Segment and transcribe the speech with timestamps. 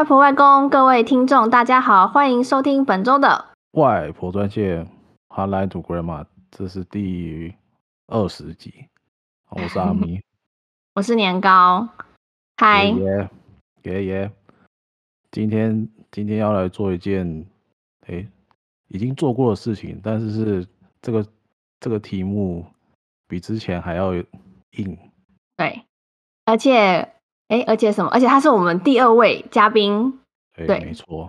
[0.00, 4.88] 外婆、外公，各位听众，大家好，欢迎收听本周的外婆专线
[5.28, 7.54] Hotline to Grandma，这是第
[8.06, 8.86] 二十集。
[9.50, 10.18] 我是阿咪，
[10.96, 11.86] 我是年糕，
[12.56, 13.28] 嗨，爷
[13.82, 14.30] 爷爷，
[15.30, 17.44] 今天今天要来做一件，
[18.06, 18.26] 哎，
[18.88, 20.66] 已经做过的事情，但是是
[21.02, 21.26] 这个
[21.78, 22.64] 这个题目
[23.28, 24.98] 比之前还要硬。
[25.58, 25.84] 对，
[26.46, 27.06] 而且。
[27.50, 28.08] 哎，而且什么？
[28.12, 30.20] 而且他是我们第二位嘉宾，
[30.56, 31.28] 对，对没错。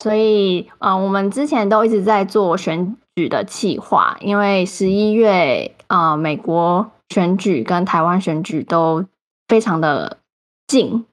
[0.00, 9.04] 所以，嗯、呃，我们之前都一直在做选举的企划，因为十一月，呃，美国选举跟台湾选举都
[9.46, 10.18] 非常的
[10.66, 11.06] 近，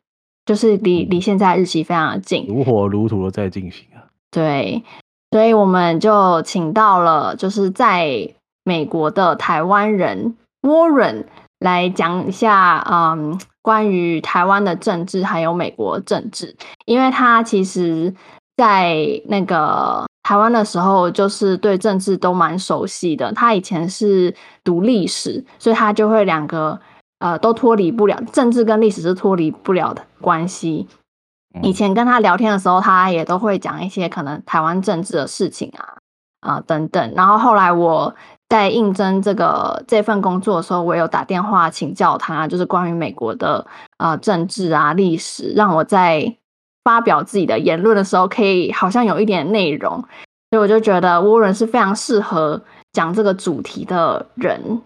[0.45, 4.09] 就是离离现在日期非常的近，如火如荼的在进行啊。
[4.31, 4.83] 对，
[5.29, 8.33] 所以我们就请到了，就是在
[8.63, 11.25] 美国的台湾人 Warren
[11.59, 13.39] 来讲一下，嗯。
[13.61, 18.13] 关于台湾的政治，还有美国政治，因为他其实，
[18.57, 23.31] 在那个台湾的时候，就是对政治都蛮熟悉的。
[23.33, 26.79] 他以前是读历史，所以他就会两个
[27.19, 30.87] 呃都脱离不了，政治跟历史是脱离不了的关系。
[31.61, 35.97] 以前跟他聊天的时候，他也都会讲一些可能台湾政治的事情啊
[36.39, 37.13] 啊、呃、等等。
[37.15, 38.15] 然后后来我。
[38.51, 43.65] 在应征这个这份工作的时候，我有打电话请教他，就是关于美国的
[43.97, 46.35] 呃政治啊历史，让我在
[46.83, 50.01] 发表自己的言论的时候，可以好像有一点内容，
[50.49, 54.81] 所以我就觉得 Warren 是非常适合讲这个主题的人。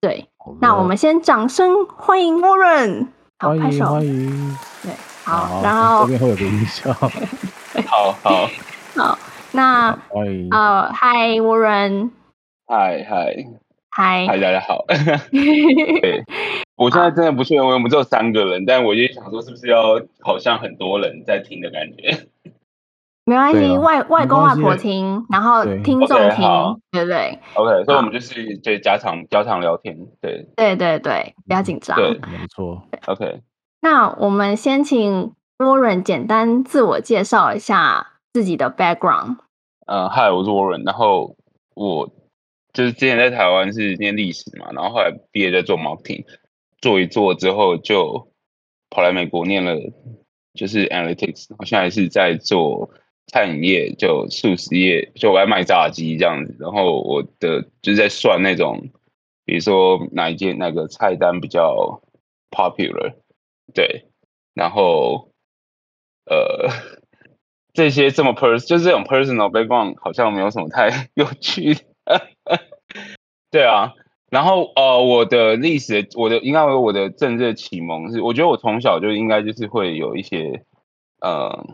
[0.00, 0.26] 对，
[0.60, 3.06] 那我们先掌声欢迎 Warren，
[3.38, 6.92] 好，拍手，欢迎，对，好，好然后这边会有个音效，
[7.86, 8.48] 好好。
[8.96, 9.16] 好，
[9.52, 12.10] 那欢迎，呃，Hi Warren。
[12.72, 13.36] 嗨嗨
[13.90, 14.82] 嗨嗨，大家好。
[16.00, 16.24] 对，
[16.74, 22.26] 我现在真的不确定，我们只有三个人，但我就想说，是不是要好像很多人在听的感觉？
[23.26, 32.82] 没关系，外外公外婆听，然后听众听，对不对？OK，所以我们就是就家常家常聊天，对对对对，不要紧张，对，没错。
[33.04, 33.42] OK，
[33.82, 39.36] 那我们先请 Warren 简单自我介绍一下自己的 background。
[39.84, 41.36] 嗯，嗨，我是 Warren，然后
[41.74, 42.08] 我。
[42.72, 46.24] 就是之前在台湾是念历史嘛，然后后来毕业在做 marketing，
[46.80, 48.32] 做一做之后就
[48.90, 49.76] 跑来美国念了
[50.54, 52.90] 就是 analytics，然后现在是在做
[53.26, 56.56] 餐饮业，就素食业，就外卖炸鸡这样子。
[56.58, 58.90] 然后我的就是在算那种，
[59.44, 62.02] 比如说哪一件那个菜单比较
[62.50, 63.14] popular，
[63.74, 64.06] 对，
[64.54, 65.30] 然后
[66.26, 66.68] 呃
[67.74, 71.80] 这些这么 person 就是这种 personal background 好像没有什么太 有趣的。
[73.50, 73.92] 对啊，
[74.30, 80.64] 然后呃，我的历史，我的应该说我的政治启蒙是，我觉得我从小就应该就是会有一些
[81.20, 81.66] 呃，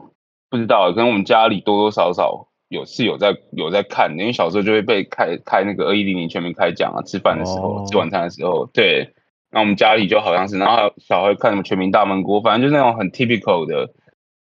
[0.51, 7.89] 不知道，可能我们家里多多少少有是有在有在看，因为小时候就会被开开那个二一零零全民开讲啊，吃饭的时候、oh.
[7.89, 9.15] 吃晚餐的时候，对，
[9.51, 13.95] 那我们家里就好像是，然后小孩看什么全民大闷锅，反正就是那种很 typical 的，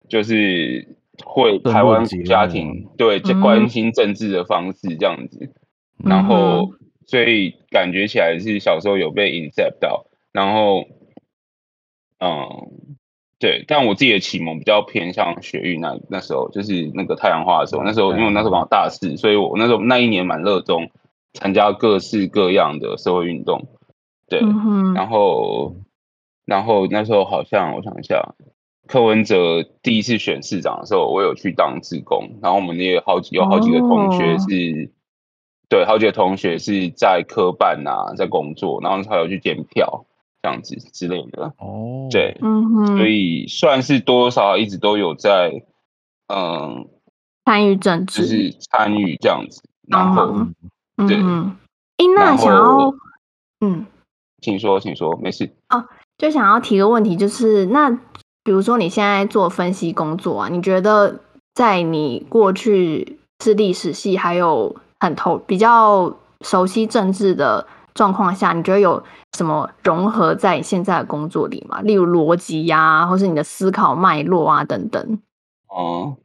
[0.08, 5.52] 就是会台湾家庭对关心政治的方式这样子。
[5.96, 6.70] 然后，
[7.06, 10.86] 所以感觉起来是小时候有被 incept 到，然后，
[12.18, 12.96] 嗯，
[13.38, 20.90] 对，但我自己的启蒙比较偏向学运那那时候，就是那个太阳花的时候，那时候因为我那时候刚好大四，所以我那时候那一年蛮热衷
[21.32, 23.66] 参加各式各样的社会运动，
[24.28, 24.40] 对，
[24.94, 25.76] 然后，
[26.44, 28.34] 然后那时候好像我想一下，
[28.86, 34.92] 柯文哲第一次选市长的时候，我有去当志工，然后我们也有好几有好几个同学是。
[35.68, 40.04] 对，好几个同学是在科办啊，在工作，然后还有去检票
[40.42, 41.52] 这样子之类的。
[41.58, 45.62] 哦，对，嗯哼，所以算是多多少少一直都有在，
[46.28, 46.86] 嗯，
[47.44, 49.62] 参与政治，就是参与这样子。
[49.88, 50.46] 然后，
[50.96, 52.94] 嗯、对，哎，那想要，
[53.60, 53.86] 嗯，
[54.40, 55.50] 请说，请说，没事。
[55.70, 55.84] 哦，
[56.18, 57.90] 就想要提个问题，就是那
[58.42, 61.20] 比如说你现在做分析工作啊，你觉得
[61.54, 66.10] 在你过去是历史系，还有很投比较
[66.40, 69.02] 熟悉政治的状况下，你觉得有
[69.36, 71.82] 什么融合在现在的工作里吗？
[71.82, 75.18] 例如逻辑呀，或是你的思考脉络啊等等。
[75.68, 76.24] 哦、嗯，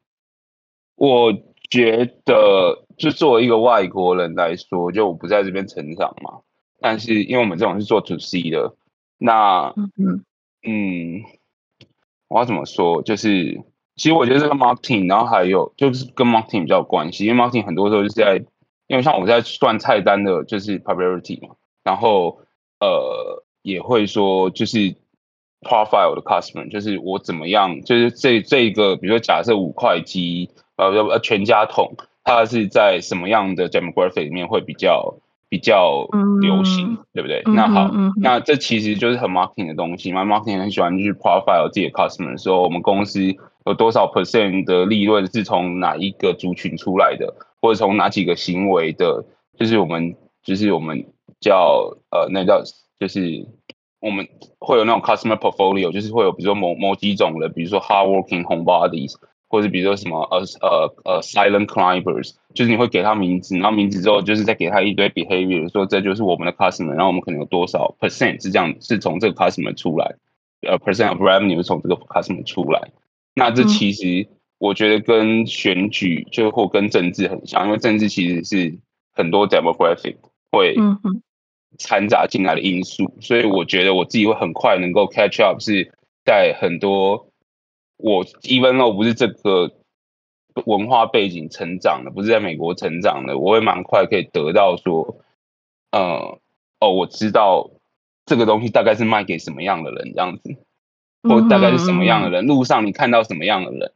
[0.96, 1.34] 我
[1.70, 6.40] 觉得就作为一个外国人来说，就我不在这边成长嘛。
[6.80, 8.74] 但是因为我们这种是做 to C 的，
[9.18, 10.24] 那嗯
[10.66, 11.24] 嗯，
[12.30, 13.02] 我要怎么说？
[13.02, 13.62] 就是
[13.98, 18.42] 其实我觉得这个 marketing，然后还有就是跟 marketing 比较有关系，因为 marketing 很多时候就是在
[18.89, 22.39] 因为像我在算菜单的，就是 popularity 嘛，然后
[22.80, 24.95] 呃也会说，就是
[25.62, 31.94] profile 的 customer，就是我怎么样，就是这这个，比如说假设五块鸡，呃呃全家桶，
[32.24, 35.18] 它是在什么样的 demographic 里面会比较
[35.50, 36.07] 比较
[36.42, 37.44] 流行，嗯、对不对？
[37.45, 40.25] 嗯、那好，嗯、那这其实就是很 marketing 的东西嘛。
[40.25, 43.21] marketing 很喜欢去 profile 自己的 customer，说我们公司
[43.65, 49.25] 有多少 percent 的利润是从哪一个族群出来的，或者从哪几个行为的，
[49.57, 51.06] 就是我们就是我们
[51.39, 52.63] 叫呃那叫
[53.00, 53.47] 就是。
[54.01, 54.25] 我们
[54.59, 59.13] 会有那种 customer portfolio，就是会有比如说某某几种的，比如说 hardworking homebodies，
[59.50, 70.15] 或者比如说什么呃呃呃 silent climbers，就是你会给他名字，然后名字之后就是再给他一堆 behavior，说这就是我们的 customer，然后我们可能有多少 percent 是这样，是从这个 customer 出来，
[70.61, 72.91] 呃 percent of revenue 是从这个 customer 出来。
[73.33, 74.29] 那这其实
[74.59, 78.77] 我觉得跟选举就或跟政治很像，因为政治其实是
[79.13, 80.17] 很多 demographic
[80.51, 80.75] 会。
[80.77, 81.23] 嗯
[81.77, 85.94] 掺杂进来的因素，所以我觉得我自己会很快能够 catch up，是
[86.25, 87.29] 在很多
[87.97, 89.71] 我 even though 不是这个
[90.65, 95.19] 文化背景成长的，不是在美国成长的，我会蛮快可以得到说，
[95.91, 96.39] 呃，
[96.79, 97.69] 哦，我知道
[98.25, 100.57] 这个东西大概是卖给什么样的人这样子，
[101.21, 103.91] 或大概是什么样的人，路上你看到什么样的人，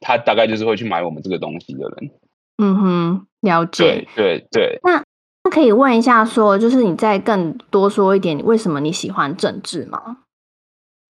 [0.00, 2.10] 他大概就是会去买我们这个东西的人。
[2.58, 3.84] 嗯哼，了解。
[3.84, 4.80] 对对对。
[4.82, 5.04] 那
[5.50, 10.18] 可以问一下，说就是你再更多说一点，为什么你喜欢政治吗？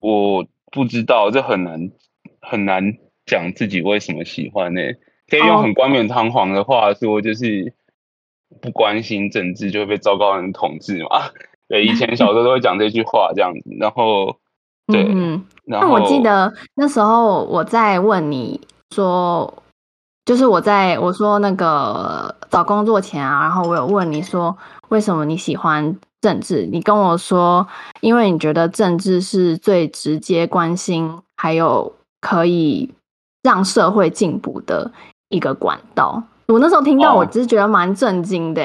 [0.00, 1.90] 我不知道，这很难
[2.40, 2.94] 很难
[3.26, 4.96] 讲自己为什么喜欢呢、欸？
[5.29, 7.75] 可以用很冠冕堂皇的话说，就是
[8.62, 11.31] 不关心政治就会被糟糕人统治嘛。
[11.69, 13.70] 对，以前小时候都会讲这句话这样子。
[13.79, 14.37] 然后，
[14.87, 18.61] 对，嗯，那我记得那时候我在问你
[18.94, 19.52] 说。
[20.26, 24.55] 就是我在我说那个找工作前啊，然后我有问你说
[24.90, 26.69] 为什么你喜欢政治？
[26.70, 27.67] 你跟我说，
[28.02, 31.90] 因为你觉得政治是最直接关心，还有
[32.20, 32.93] 可以
[33.43, 34.93] 让社会进步的
[35.31, 36.23] 一个管道。
[36.49, 38.62] 我那时候听到，我只是觉得蛮震惊的、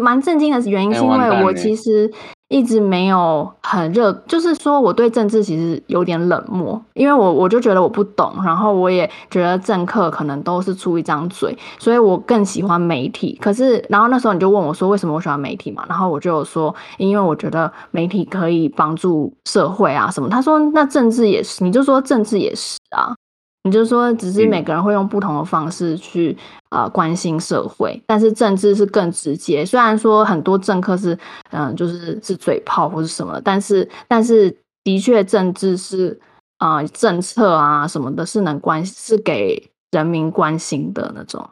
[0.00, 2.10] 蛮震惊的原因是因为我其实。
[2.52, 13.38] 一直没有很热，就是说我对政治其实有点冷漠，因为我我就觉得我不懂，然后我也觉得政客可能都是出一张嘴，所以我更喜欢媒体。
[13.40, 15.82] 可是，然后那时候你就问我说，为什么我喜欢媒体嘛？
[15.88, 20.28] 然后我就有说，因为我觉得媒体可以帮助社会啊什么。
[20.28, 23.14] 他说，那政治也是，你就说政治也是啊。
[23.64, 26.36] 你就说，只是每个人会用不同的方式去
[26.70, 29.64] 呃关心社会，但是政治是更直接。
[29.64, 31.14] 虽然说很多政客是
[31.50, 34.50] 嗯、呃，就是是嘴炮或是什么，但是但是
[34.82, 36.20] 的确政治是
[36.58, 41.48] 啊、呃、政策啊什么的，是能关是给人民关心的那种。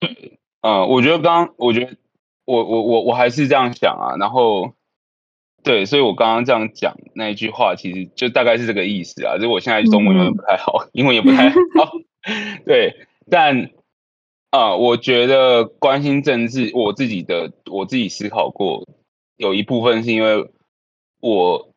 [0.00, 1.96] 对，呃，我觉得刚刚我觉得
[2.44, 4.72] 我我我我还是这样想啊，然后。
[5.64, 9.36] 对，所以我刚刚这样讲那一句话，其实就大概是这个意思啊。
[9.36, 11.56] 就是我现在中文有点不太好，英文也不太好。
[12.66, 12.94] 对，
[13.30, 13.70] 但
[14.50, 18.86] 啊、呃，我觉得关心政治，我自己的我自己思考过，
[19.38, 20.50] 有一部分是因为
[21.20, 21.70] 我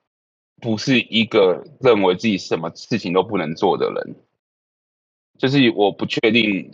[0.60, 4.18] 不是一个认为自己什么事情都不能做的人，
[5.40, 6.72] 就是我不确定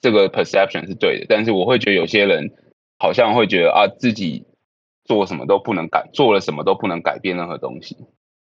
[0.00, 2.50] 这个 perception 是对的，但是我会觉得有些人
[2.98, 4.46] 好像会觉得啊自己。
[5.06, 7.96] 做什么都不能改，做了什么都不能改变任何东西。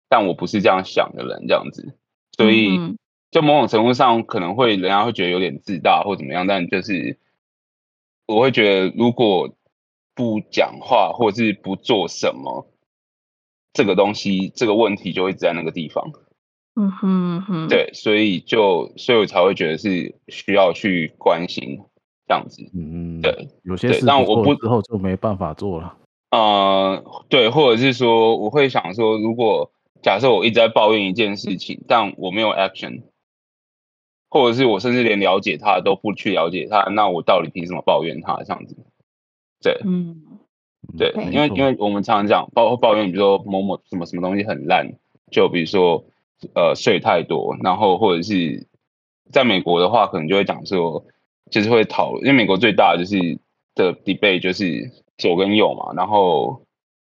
[0.09, 1.95] 但我不是这样想的人，这样子，
[2.37, 2.97] 所以
[3.31, 6.47] 就某种程度上可能会人家会觉得有点自大或怎么样。
[6.47, 7.19] 但就是
[8.27, 9.55] 我会觉得，如果
[10.15, 12.67] 不讲话或是不做什么，
[13.73, 16.13] 这个东西这个问题就会在那个地方。
[16.77, 21.81] 嗯哼哼，对，所以就所以我才会觉得是需要去关心
[22.29, 22.63] 这样子。
[22.75, 25.97] 嗯，对，有些事，但我不之后就没办法做了。
[26.37, 29.71] 呃，对，或者是说，我会想说，如果
[30.03, 33.05] 假设我一直在抱怨一件事情，但我没有 action，
[34.29, 38.77] 或者是我甚至连了解他都不去了解他，那我到底凭什么抱怨他这样子？
[39.63, 40.39] 对，嗯，
[40.99, 44.93] 对，因为因为我们常常讲抱抱怨，比如说某某什么什么东西很烂，
[45.31, 46.05] 就比如说
[46.55, 48.67] 呃税太多，然后或者是
[49.33, 51.07] 在美国的话，可能就会讲说，
[51.51, 53.39] 就是会讨论，因为美国最大的就是
[53.75, 54.93] 的 debate 就是。
[55.19, 56.67] 左跟右嘛，然后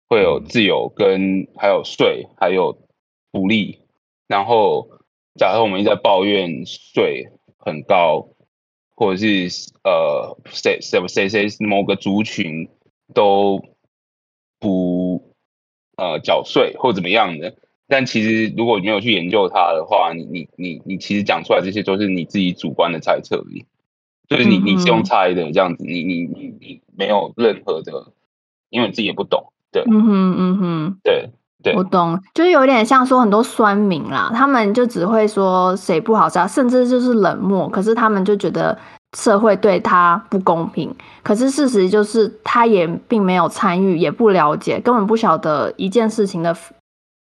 [0.08, 2.78] 会有自由跟还有税，还有
[3.32, 3.80] 福利。
[4.26, 4.88] 然后
[5.36, 8.28] 假设我们一直在抱怨税很高，
[8.94, 12.68] 或者是呃谁谁谁谁某个族群
[13.14, 13.62] 都
[14.58, 15.34] 不
[15.96, 23.64] 呃缴税或怎么样的，但其实如果你没有去研究它的话，你你你你其实讲出来这些都是你自己主观的猜测而已。
[24.28, 28.12] 就是你，你是用猜的这样子，你你你你没有任何的，
[28.70, 31.30] 因为你自己也不懂，对，嗯哼嗯哼，对，
[31.62, 38.76] 对，我懂，就是有点像说很多酸民啦，他们就只会说谁不好杀，甚至就是冷漠，可是他们就觉得
[39.16, 40.92] 社会对他不公平。
[41.22, 46.56] 可是事实就是他也并没有参与，也不了解，根本不晓得一件事情的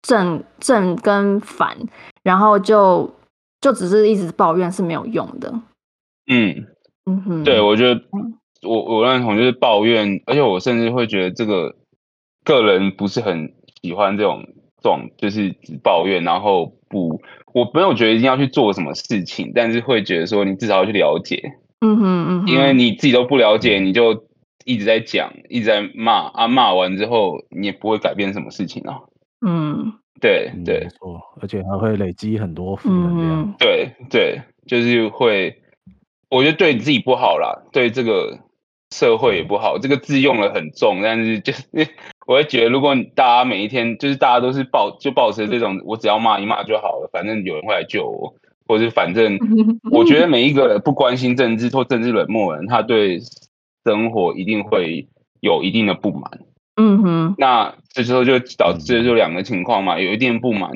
[0.02, 1.78] 正正跟反，
[2.24, 3.14] 然后就
[3.62, 5.54] 就只是一直抱怨是没有用的。
[6.26, 6.66] 嗯
[7.06, 8.02] 嗯哼，对，我觉得
[8.68, 11.76] 我我认同，就是抱怨，而且我甚至会觉得这个
[12.44, 14.44] 个人不是很喜欢这种
[14.82, 17.22] 这种，就是只抱怨，然后不，
[17.54, 21.42] 我没有觉得一定要去做什么事情，但是会觉得说你至少要去了解，
[21.82, 24.26] 嗯哼嗯哼，因为你自己都不了解，你就
[24.66, 29.00] 一直在讲，一直在骂啊，骂完之后你也不会改变什么事情啊。
[29.46, 33.42] 嗯，对对，没错，而且还会累积很多负能量。
[33.42, 35.62] 嗯、对对，就是会。
[36.30, 38.38] 我觉得对你自己不好啦，对这个
[38.92, 39.78] 社会也不好。
[39.80, 41.64] 这个字用了很重，但是就是
[42.28, 48.34] 我会觉得，如果大家每一天就是大家都是抱就抱持这种，我只要骂一骂就好了，反正有人会来救我，
[48.68, 49.38] 或者反正
[49.92, 53.20] 我觉得每一个不关心政治或政治冷漠的人，他对
[53.86, 55.08] 生活一定会
[55.40, 56.40] 有一定的不满。
[56.76, 60.72] 嗯哼，那这时候就导致就两个情况嘛，有一定不满，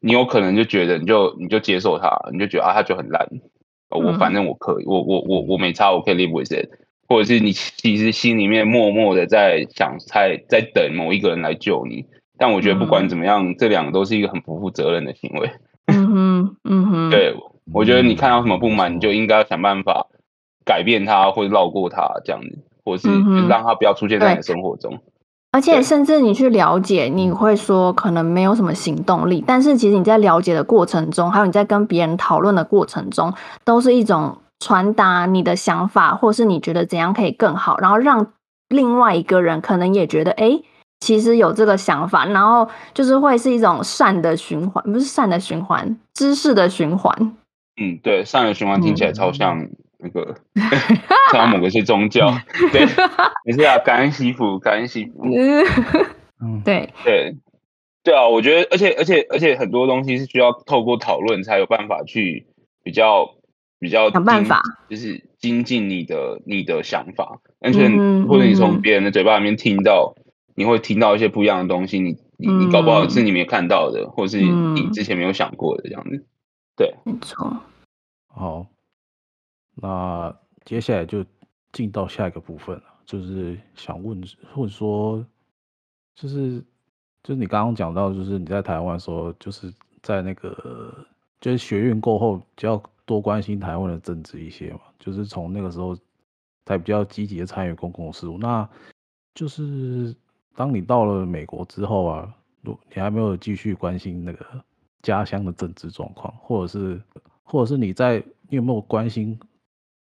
[0.00, 3.28] 你有可能就觉得你就你就接受他，你就觉得啊他就很烂。
[3.88, 6.68] 我反正我可以，我我我我没差，我可以 live with it，
[7.12, 12.06] 或者是你其实心里面默默的在想，在在等某一个人来救你。
[12.38, 15.50] 但我觉得不管怎么样，嗯、这两个都是一个很不负责任的行为。
[15.92, 17.34] 嗯哼，嗯哼， 对，
[17.70, 20.06] 我觉得你看到什么不满，你就应该想办法
[20.64, 24.98] 改变它，或者绕过它，这样子，或者是让它不要出现在你的生活中。
[25.50, 33.30] 而且甚至你去了解，你会说可能没有什么行动力，但是其实你在了解的过程中，还有你在跟别人讨论的过程中，
[33.62, 38.32] 都是一种传达你的想法，或是你觉得怎样可以更好，然后让
[38.68, 40.60] 另外一个人可能也觉得，哎，
[41.00, 47.36] 其实有这个想法，然后就是会是一种善的循环，不是善的循环，知识的循环。
[47.80, 49.58] 嗯，对，善的循环听起来超像。
[49.58, 49.70] 嗯。
[50.04, 50.34] 那个，
[51.30, 52.28] 像某个是宗教，
[52.72, 52.84] 对，
[53.44, 55.22] 没事啊，感恩惜福，感恩惜福，
[56.40, 57.36] 嗯，对，对，
[58.02, 62.44] 对啊，我觉得，而且，而且，而且，很多东西是需要透过讨论才有办法去
[62.82, 63.30] 比较，
[63.82, 67.88] 比较想办法，就是精进你的你的想法，而且
[68.28, 70.14] 或者你从别人的嘴巴里面听到，
[70.54, 76.24] 你会听到一些不一样的东西，你你你搞不好是你没看到的，或是你之前没有想过的这样子，
[76.76, 77.56] 对，没错，
[78.28, 78.66] 好。
[79.74, 80.32] 那
[80.64, 81.24] 接下来就
[81.72, 84.22] 进到下一个部分了，就是想问，
[84.54, 85.26] 或者说，
[86.14, 86.62] 就是
[87.24, 89.72] 就是你刚刚讲到，就是你在台湾说，就是
[90.02, 90.94] 在那个
[91.40, 95.96] 就是学运过后，比较多关心台湾的政治一些嘛，就是从那个时候
[96.66, 98.38] 才比较积极的参与公共事务。
[98.38, 98.68] 那
[99.34, 100.14] 就是
[100.54, 104.46] 当你到了美国之后啊，你还没有继续关心那个
[105.02, 107.02] 家乡的政治状况，或者是
[107.42, 109.38] 或者是你在你有没有关心？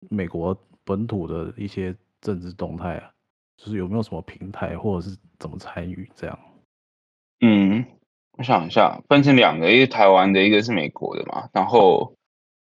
[0.09, 3.09] 美国本土的一些政治动态啊，
[3.55, 6.37] 就是有没有什么平台或者是怎么参与这样？
[7.39, 7.85] 嗯，
[8.33, 11.49] 我想一下，分成两个，一个台湾的，一个是美国的嘛。
[11.53, 12.17] 然后，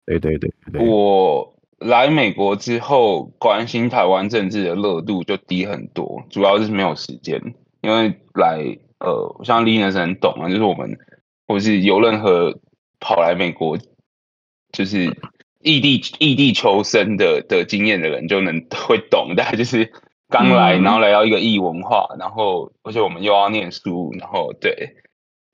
[0.05, 7.41] 对对对，对，我来美国之后，关心台湾政治的热度就低很多，主要是没有时间，
[7.81, 10.97] 因为来呃，像 Linus 很懂啊，就是我们
[11.47, 12.59] 或是有任何
[12.99, 13.77] 跑来美国，
[14.71, 15.15] 就是。
[15.61, 19.91] 异地异地求生的的经验的人就能会懂， 大概就是
[20.29, 24.95] 刚来，然后来到一个异文化，然后而且我们又要念书，然后对，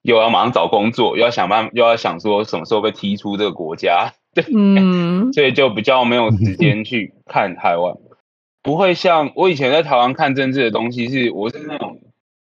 [0.02, 7.96] 又要马上找工作，又要想办，又要想说什么时候被踢出这个国家， 对，嗯，所以就比较没有时间去看台湾，
[8.62, 12.00] 不会像我以前在台湾看政治的东西是，我是那种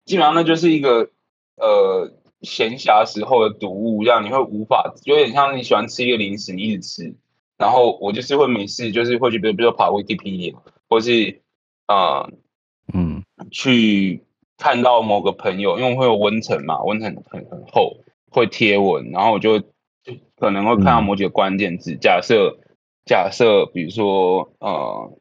[0.05, 1.11] 基本上那就是一个
[1.57, 7.15] 呃闲暇时候的读物，这样你会无法有点像你喜欢吃一个零食，你一直吃。
[7.59, 10.55] 然后我就是会没事，就是会去，比如比如说跑 Wikipedia，
[10.89, 11.43] 或是
[11.89, 12.31] 呃
[12.95, 14.23] 嗯，去
[14.57, 17.97] 看到某个朋友，因为会有温层嘛，温层很很厚，
[18.31, 19.67] 会贴文，然后我就就
[20.39, 22.59] 可能会看到某几个关键字，假设
[23.05, 25.13] 假设比如说呃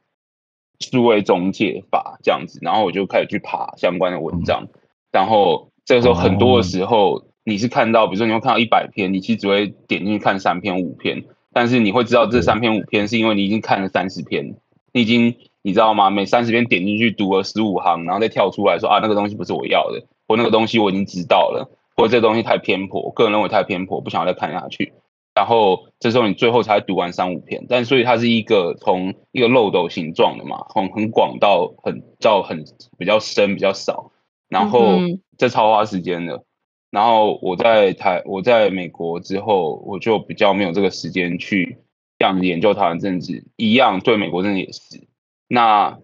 [0.80, 4.68] 数位中介法这样子，然后我就开始去爬相关的文章，
[5.12, 11.24] 然后这个时候很多的时候你是看到，比如说你会看到一百篇，你其实只会点进去看三篇五篇。
[11.54, 14.56] 但是你会知道这三篇五篇是因为你已经看了三十篇，
[14.94, 16.12] 你已经你知道吗？
[16.12, 24.94] 每三十篇点进去读了十五行，然后再跳出来说啊，那个东西不是我要的，或那个东西我已经知道了，或者这东西太偏颇，个人认为太偏颇，不想要再看下去。
[25.38, 32.66] 然后这时候你最后才读完三五篇，但所以它是一个从一个漏斗形状的嘛，从很广到很到很
[32.98, 34.12] 比较深比较少，
[34.50, 34.98] 然后
[35.38, 36.44] 这超花时间的。
[36.90, 41.78] 然后我在台我在美国之后，我就比较没有这个时间去
[42.18, 45.08] 这样研究台湾政治，一样对美国政治也是。
[45.48, 46.00] 那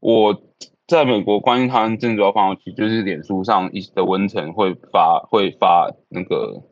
[0.00, 0.40] 我
[0.86, 6.62] 在美国关于台湾政治的方式，就是脸书上一的文层会发会发那个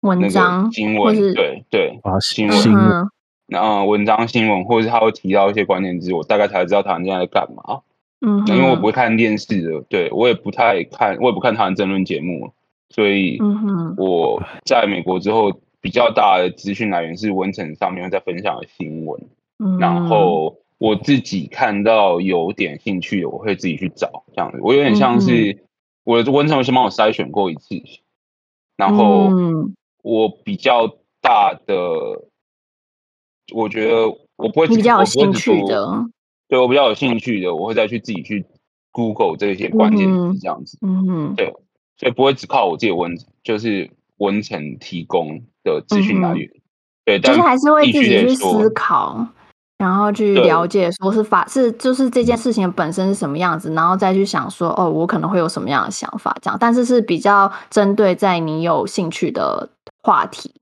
[0.00, 3.10] 文章、那个、新闻，对对，啊新闻，嗯，
[3.46, 7.80] 那文章新闻，或者是他会提到一些关键字，我大概才知道台湾现在在干嘛。
[8.20, 12.52] 嗯，因为我不会看电视的，对我也不太看，我也不看台湾争论节目。
[12.90, 13.38] 所以
[13.98, 19.20] 我在美国之后，比较大的资讯来源是文成上面在分享的新闻，
[19.78, 24.58] 然后我自己看到有点兴趣的，我会自己去找这样子。
[24.62, 25.58] 我有点像是
[26.02, 27.76] 我的文成先帮我筛选过一次，
[28.76, 29.30] 然后
[30.02, 30.86] 我比较
[31.20, 31.74] 大的，
[33.54, 36.04] 我觉得我不会比较有兴趣的，
[36.48, 38.44] 对我比较有兴趣的，我会再去自己去
[38.92, 41.52] Google 这些关键词这样子，嗯嗯，对。
[42.00, 43.12] 所以不会只靠我自己文，
[43.42, 46.60] 就是文成提供的资讯来源，嗯、
[47.04, 49.26] 对，就是还是会自己去思考，
[49.78, 59.68] 然后去了解说是法是就是这件事情本身是什么样子，然后再去想说哦，我可能会有什么样的想法这样，但是是比较针对在你有兴趣的
[60.02, 60.52] 话题，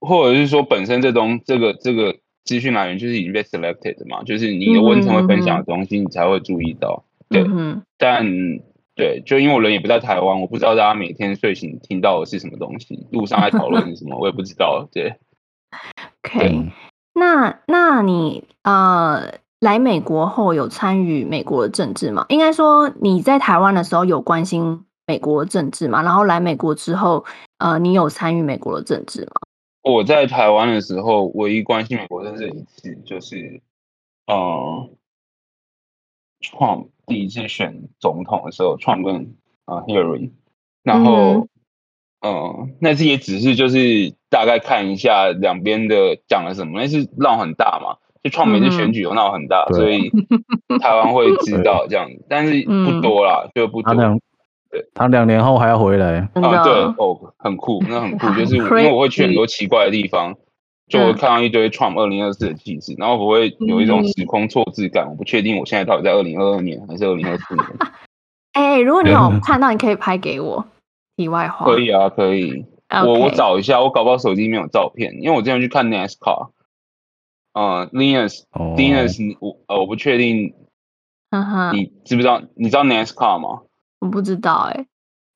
[0.00, 8.26] 或者是说本身这东这个这个资讯来源就是已经被 selected 的嘛，就是你的文成会分享的东西，你才会注意到，嗯、对，嗯、但。
[8.94, 14.86] 对，就因为我人也不在台湾，我不知道大家每天睡醒听到的是什么东西，路上在讨论什么， 我也不知道。
[14.92, 15.14] 对
[16.22, 16.72] ，OK，对
[17.14, 22.26] 那那你呃来美国后有参与美国的政治吗？
[22.28, 26.02] 应该说你在台湾的时候有关心美国的政治嘛？
[26.02, 27.24] 然后来美国之后，
[27.58, 29.32] 呃，你有参与美国的政治吗？
[29.82, 33.60] 我在台湾的时候，唯一关心美国政治的一次就是，
[34.26, 34.88] 呃
[36.40, 36.88] ，Trump。
[37.04, 40.30] 第一次选总统的时候，Trump 跟啊 Hillary，
[40.84, 41.48] 然后，
[42.20, 50.10] 嗯、呃，那次也只是就是大概看一下两边的讲了什么，那次闹很大嘛，就 Trump 每次选举都闹很大，嗯、所以
[50.80, 53.92] 台湾会知道这样子，但是不多啦，就不多。
[54.72, 60.34] 对，他两年后还要回来啊，对哦，很酷，那很酷， 就是因为我会去很多奇怪的地方。
[60.88, 65.08] 就会看到一堆 Trump 二零二四的气势，然后我会有一种时空错置感。
[65.08, 67.66] 我不确定我现在到底在二零二二年还是二零二四年。
[68.52, 70.66] 哎，如果你有看到，你可以拍给我。
[71.16, 71.64] 题外话。
[71.64, 72.66] 可以啊，可以。
[73.06, 76.50] 我我找一下，我搞不好手机里面有照片，因为我之前去看 NASCAR。
[77.54, 80.52] 呃，Linus，Linus，我呃我不确定。
[81.72, 82.42] 你知不知道？
[82.54, 83.62] 你知道 NASCAR 吗？
[84.02, 84.86] 我不知道哎。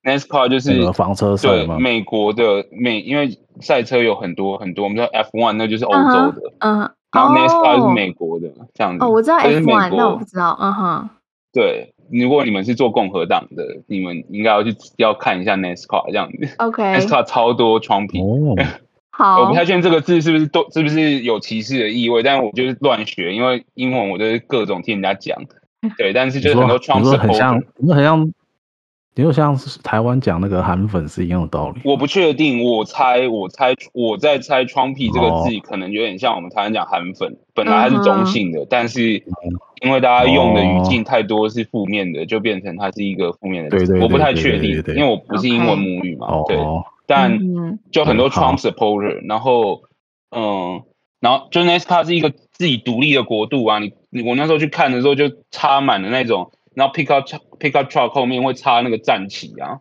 [0.03, 1.75] NASCAR 就是房车赛吗？
[1.75, 6.79] 对，美国的美，因为赛车有很多很多，我们知道 F1 那就是欧洲的，嗯，
[7.11, 9.03] 然后 NASCAR 是美国的这样子。
[9.03, 11.09] 哦，我知道 F1，那我不知道，嗯哼。
[11.51, 16.55] 对，如果你们是做共和党的，你们应该要去要看一下 NASCAR 这样子。
[16.57, 18.21] OK，NASCAR 超多 Trumpy。
[19.11, 25.37] 好，我不太确定这个字是不是都是不是有歧视的意味，但是我就是乱学，因为英文我就是各种听人家讲。
[25.97, 28.31] 对，但是就是很多 Trump 很像，很像。
[29.17, 31.81] 你就像是台湾讲那个韩粉是一样的道理。
[31.83, 39.13] 我不确定，我猜，我猜，我在猜 “Trumpy” 这个字可能有点像我们台湾讲韩粉，本来它是中性的，但是
[39.81, 43.97] 因为大家用的语境太多是负面的，就变成它是一个负面的字。
[43.99, 46.27] 我不太确定，因为我不是英文母语嘛。
[46.47, 46.55] 对，
[47.07, 47.39] 但
[47.91, 49.81] 就很多 Trump supporter，然后，
[50.29, 50.83] 嗯，
[51.19, 53.79] 然后就 NASCAR 是一个自己独立的国度啊。
[53.79, 56.51] 你你我那时候去看的时候，就插满了那种。
[56.77, 57.25] 然后 pickup
[57.59, 59.79] pickup truck 后面会插那个战旗啊，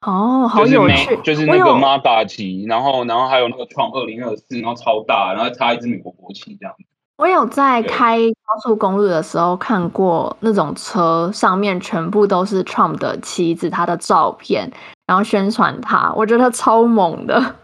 [0.00, 6.74] 哦，好有趣，就是那个 MAGA 旗，然后然后还有那个 Trump 二零二四，然后超大，然后插一支美国国旗这样。
[7.18, 14.72] 我有在开高速公路的时候看过那种车上面全部都是 Trump 的旗子，他的照片，
[15.06, 17.56] 然后宣传他，我觉得超猛的。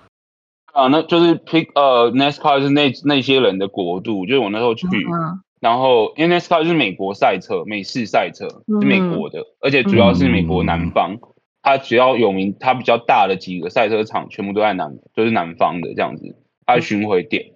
[0.74, 4.86] 啊，那就是 pick 呃 NASCAR 是那那些人的国度，就是我那时候去。
[4.86, 11.14] 嗯然后，因为 NASCAR 就是美国赛车，美式赛车是美国的，嗯、而且主要是美国南方。
[11.14, 11.20] 嗯、
[11.62, 16.36] 它只要有名，它比较大的几个赛车场全部都在南，都、就是南方的这样子。
[16.64, 17.46] 它的巡回点，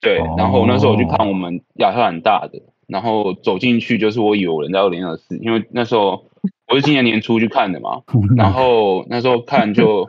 [0.00, 0.18] 对。
[0.18, 6.26] 哦、然后那时候我去看我们亚特兰大的，然后走进去就是我以为有人在二零二四，因为那时候
[6.66, 8.02] 我是今年年初去看的嘛。
[8.36, 10.06] 然后那时候看就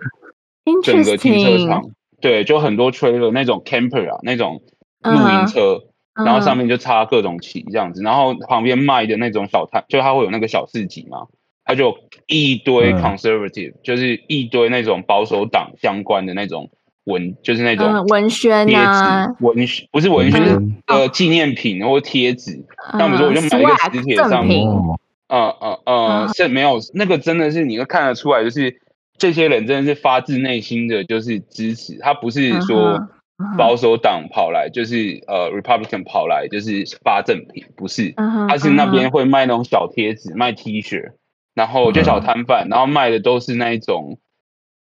[0.84, 4.62] 整个停车场，对，就很多 trailer 那种 camper 啊，那种
[5.04, 5.62] 露营车。
[5.62, 5.89] Uh huh.
[6.26, 11.28] 然后上面就插各种旗这样子，然后旁边卖的那种小摊，就它会有那个小市集嘛，
[11.66, 16.70] 它就一堆 conservative，、嗯、就是一堆那种保守党相关的那种
[17.06, 22.66] 文，就是那种文宣啊，文宣不是文宣，是呃纪念品或贴纸。
[22.94, 24.68] 那比如说我就买一个磁铁上面，
[25.28, 28.82] 呃呃呃，是没有那个真的是你会看得出来，就是
[29.18, 33.08] 这些人真的是发自内心的就是支持，他不是说
[33.58, 38.12] 保守党跑来，就是呃 Republican 跑来就是发赠品，不是，
[38.50, 41.14] 他是那边会卖那种小贴纸，卖 T 恤，
[41.54, 44.20] 然后就小摊贩，然后卖的都是那一种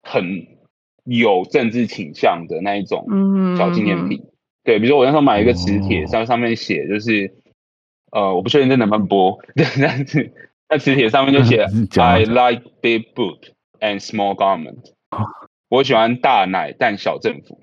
[0.03, 0.47] 很
[1.03, 3.07] 有政治倾向的那一种
[3.57, 4.23] 小纪念品。
[4.63, 7.33] 对，比如说我那时候买一个磁铁，上上面写就是，
[8.11, 10.31] 呃，我不确定这能不能播，对， 但是
[10.69, 11.65] 那磁铁上面就写
[11.99, 14.91] I like big boot and small government，
[15.69, 17.61] 我喜欢大奶但小政府，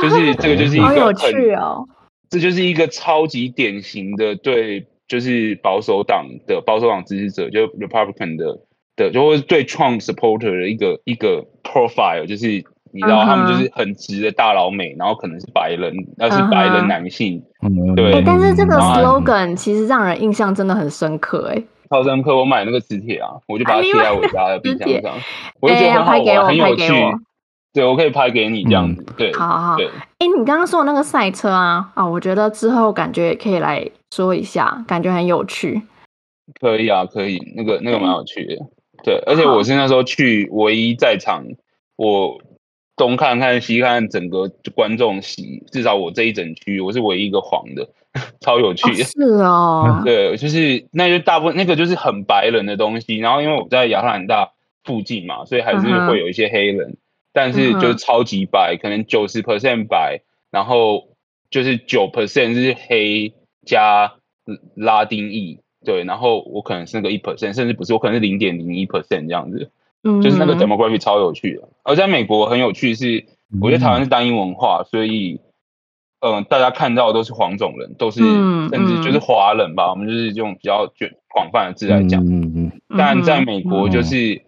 [0.00, 1.84] 就是这个就是一个很有趣哦，
[2.30, 8.58] 这就是一个超级典型的对，就是保守党的保守党支持者，就 Republican 的
[8.96, 12.64] 的，就会对 Trump supporter 的一个一个 profile，就是。
[12.94, 17.42] 你知道他们就是很直的大老美，然后可能是白人，那是白人男性，
[17.96, 18.12] 对。
[18.12, 22.36] 欸、但是这个 slogan 其实让人印象真的很深刻，哎，超深刻。
[22.36, 25.14] 我买那个磁铁啊，我就把它贴在我家的冰箱上，
[25.60, 26.92] 我就觉得很好玩，很有趣。
[27.72, 29.04] 对，我可以拍给你这样子。
[29.16, 29.76] 对，好好好。
[30.18, 35.80] 哎、欸，你刚刚说的那个赛车啊，啊，我觉得之后感觉也可以来说一下，感觉很有趣。
[36.60, 38.56] 可以啊，可以，那个那个蛮有趣的。
[39.04, 41.44] 对，而且我是那时候去唯一在场，
[41.96, 42.40] 我。
[42.94, 47.88] 东看看西看，整个观众席，至少我这一整区，我是唯一一个黄的，
[48.40, 49.02] 超有趣的。
[49.02, 53.16] 哦是哦， 对，就是那就大部分那个就是很白人的东西。
[53.16, 54.50] 然后因为我在亚特兰大
[54.84, 56.96] 附近嘛，所以还是会有一些黑人，嗯、
[57.32, 61.08] 但是就是超级白，可能九十 percent 白，然后
[61.50, 63.32] 就是九 percent 是黑
[63.64, 64.14] 加
[64.74, 69.70] 拉丁裔，对，然后我可能是那个一 percent，甚至不是，我可能是零点零一 percent 这样子。
[70.20, 73.24] 就是那个 demographic 超有趣的，而在美国很有趣是，
[73.60, 75.38] 我觉得台湾是单一文化，所以，
[76.18, 84.42] 嗯、呃，大家看到的都是黄种人，都是甚至就是华人吧，我们就是用比较广广泛的字来讲，嗯嗯，但在美国就是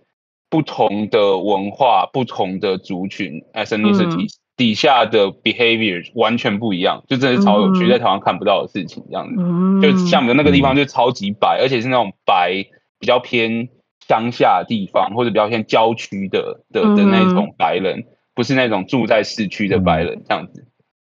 [0.54, 12.64] 不同的文化、不同的族群 ethnicity 底下的 behavior 完全不一样，就真的是超有趣，在台湾看不到的事情这样子，就像我们的那个地方就超级白，而且是那种白
[12.98, 13.68] 比较偏。
[14.06, 20.66] 乡下地方或者比较偏郊区的的的那种白人，嗯、不是那种住在市区的白人，这样子，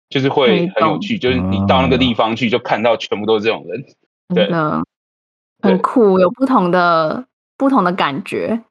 [0.08, 1.18] 就是会很有趣。
[1.18, 3.84] 就是你到那个地方去，就看到全部都是这种人，
[4.34, 4.50] 对，
[5.62, 7.26] 很酷，有不同的
[7.58, 8.62] 不同的感觉。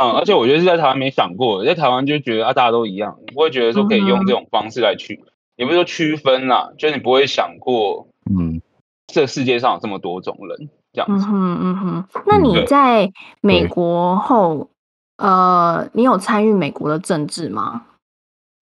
[0.00, 8.62] 嗯，而且我觉得是在台湾没想过，在台湾就觉得啊，大家都一样，不会觉得说可以用这种方式来区，嗯、也不是说区分啦，就是你不会想过，嗯，
[9.08, 11.08] 这世界上有这么多种人这样。
[11.10, 14.70] 嗯哼嗯哼，那你在美国后，
[15.16, 17.86] 呃，你有参与美国的政治吗？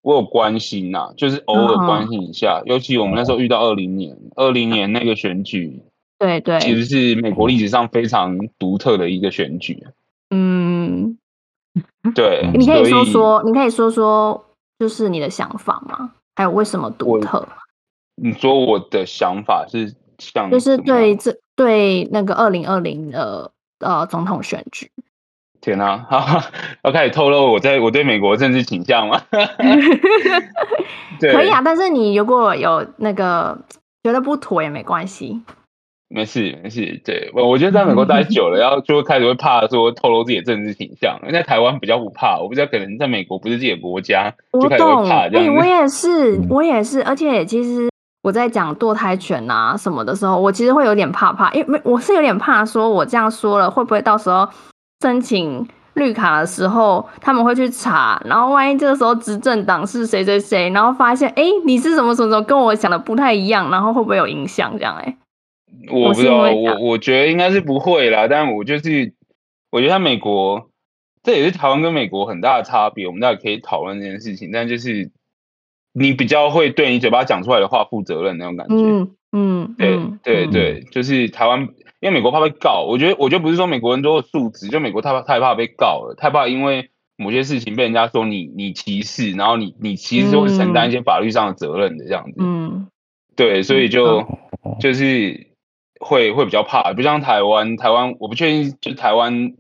[0.00, 5.82] 我有关心呐，就是偶尔关心一下，尤其我们那时候遇到二零年，二零年那个选举，
[6.18, 9.84] 对对，其实是美国历史上非常独特的一个选举。
[10.30, 11.18] 嗯，
[12.14, 14.44] 对，你可以说说，你可以说说，
[14.78, 16.12] 就是你的想法吗？
[16.36, 17.46] 还有为什么独特？
[18.16, 21.36] 你说我的想法是像，就是对这。
[21.56, 24.90] 对那个二零二零的呃总统选举，
[25.62, 26.06] 天哪，
[26.84, 29.22] 要开始透露我在我对美国政治倾向吗？
[31.18, 33.58] 可以啊，但是你如果有那个
[34.02, 35.40] 觉得不妥也没关系，
[36.08, 37.00] 没事没事。
[37.04, 41.18] 对，我我觉得在美国待久了， 然后就会开始会怕说透露自己的政治倾向。
[41.22, 45.54] 因为在台湾比较不怕，我不知道可能在美国不是自己的国家，就开始会怕这样。
[45.54, 47.88] 我也是，我也是，而且其实。
[48.22, 54.44] 我在讲堕胎权啊什么的时候，我其实会有点怕怕，因为我是有点怕，说我这样说了会不会到时候
[55.00, 55.64] 申请
[55.94, 64.96] 绿卡的时候他们会去查，然后万一这个时候执政党是谁谁谁，然后发现哎你是什么什么跟我想的不太一样，然后会不会有影响这样？
[65.00, 65.16] 哎，
[65.90, 69.14] 我不知道，我我，我觉得应该是不会啦，但我就是
[69.70, 70.70] 我觉得在美国
[71.22, 75.10] 这也是台湾跟美国很大的差别，我们大家可以讨论这件事情，但就是。
[75.98, 81.68] 你比较会对你嘴巴讲出来的话负责任那种感觉，嗯嗯，对对对，就是台湾，因
[82.02, 92.88] 为美国怕被告，我觉得我觉得不是说美国人多有素质，就美国太太怕被告了，太怕因为某些事情被人家说你你歧视，然后你你其实会承担一些法律上的责任的这样子，嗯，
[93.34, 94.22] 对，所以就
[94.78, 95.46] 就是
[96.00, 99.54] 会会比较怕，不像台湾，台湾我不确定，就台湾。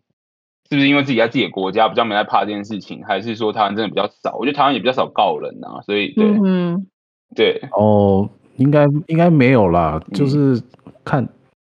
[0.68, 4.34] 是不是因为自己在自己的国家比较没在怕这件事情，还是说台湾真的比较少？
[4.36, 6.88] 我觉得台湾也比较少告人啊，所以对，嗯，
[7.36, 10.60] 对，哦，应该应该没有啦，就是
[11.04, 11.28] 看、嗯、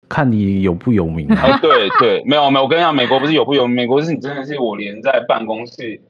[0.09, 1.59] 看你有不有名啊。
[1.59, 6.01] 对对，没有没有，我跟你讲，美国不是有不有名，美国是你真的是我连在办公室，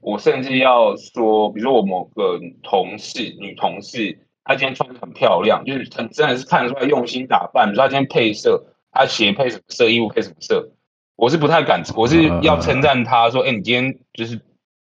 [0.00, 10.70] 我甚至要说，比如说我某个同事女同事，她今天穿的很漂亮，就是很真的是看得出来用心打扮，比如说她今天配色，她鞋配什么色，衣服配什么色。
[11.16, 14.40] 我是不太敢，我是要称赞他说，哎、欸，你今天就是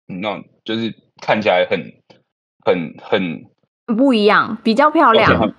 [0.05, 1.93] 那种就是看起来很
[2.65, 3.45] 很很
[3.95, 5.55] 不一样，比较漂亮，很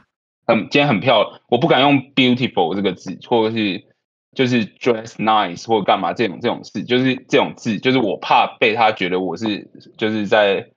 [0.47, 1.41] 很今天很漂亮。
[1.49, 3.85] 我不敢用 beautiful 这个字，或者是
[4.35, 10.73] 就是 dress nice 或者干嘛这种这种字，就是这种字，就是我怕被他觉得我是就是在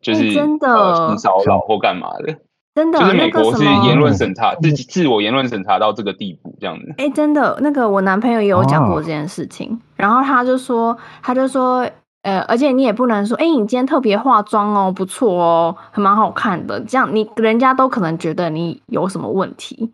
[0.00, 2.40] 就是、欸、真的性骚扰或干嘛的。
[2.78, 6.94] 真的，就是美国是言论审查，自己、自自我言论审查到这个地步，这样子。
[6.96, 11.84] 哎、欸，真的，那个我男朋友也有讲过这件事情，哦、然后他就说，他就说，
[12.22, 19.90] 呃，而且你也不能说，哎、欸，你今天特别化妆哦，不错哦，还蛮好看的，这样你人家都可能觉得你有什么问题。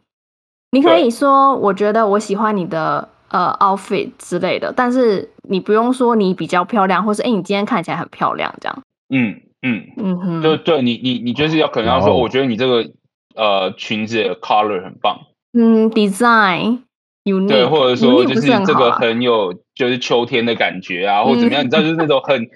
[0.72, 8.78] 你可以说，我觉得我喜欢你的呃 outfit 之类的，但是你不用说你比较漂亮，或是哎、欸，你今天看起来很漂亮，这样。
[9.08, 9.40] 嗯。
[9.64, 9.82] 嗯。
[9.96, 12.90] 嗯哼，就对你你你就是要可能要说，我觉得你这个
[13.34, 15.22] 呃裙子的 color 很棒，
[15.52, 16.82] 嗯，design
[17.24, 22.48] unique，对，或者说就是这个很有就是秋天的感觉啊，或怎么样，你知道就是那种很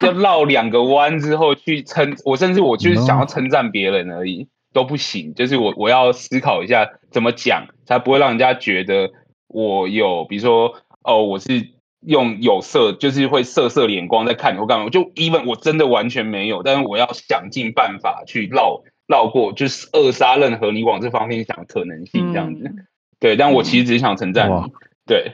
[0.00, 9.10] 要绕两个弯之后去称，我甚至我就是想要称赞别人而已都不行，就是我我要思考一下怎么讲才不会让人家觉得
[9.48, 11.75] 我有，比如说哦我是。
[12.06, 22.62] 用有色就是会色色的眼光在看你或干嘛，就 even 我真的完全没有，但是我要想尽办法去绕绕过，就是扼杀任何你往这方面想的可能性这样子。
[22.64, 22.86] 嗯、
[23.18, 24.52] 对，但我其实只是想称赞你。
[24.52, 24.68] 哇
[25.04, 25.32] 对，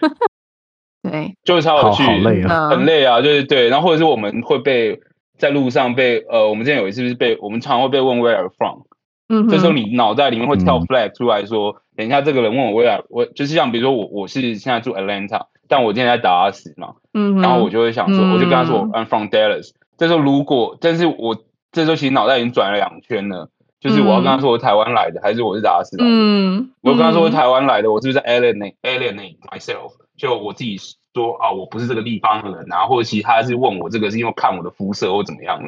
[1.02, 3.68] 对，就是超有趣，好累啊，很累啊，就是对。
[3.68, 4.98] 然后或者是我们会被
[5.36, 8.84] 在路上被呃，我们之前有一次是被我们常常会被问 Where are from？
[9.28, 15.48] 嗯哼，这时候你脑袋里面会跳 flag 出来说，嗯、等一下这个人问我 Where 我就是像比如说我我是现在住 Atlanta。
[15.72, 19.70] 但我今天在达拉斯嘛，嗯，然后我就会想说，嗯、我就跟他说，I'm from Dallas。
[19.96, 21.34] 这时候如果，但是我
[21.72, 23.48] 这时候其实脑袋已经转了两圈了，
[23.80, 26.10] 就是我要跟他说我台湾来的，还是我是达拉斯来的？
[26.10, 29.92] 嗯，我跟他说我台湾来的，我是不是在 alienate alienate myself？
[30.18, 30.76] 就我自己
[31.14, 35.58] 说啊，我不是这个地方的人然后，或者其他是问我这个是因为看我的肤色或怎么样？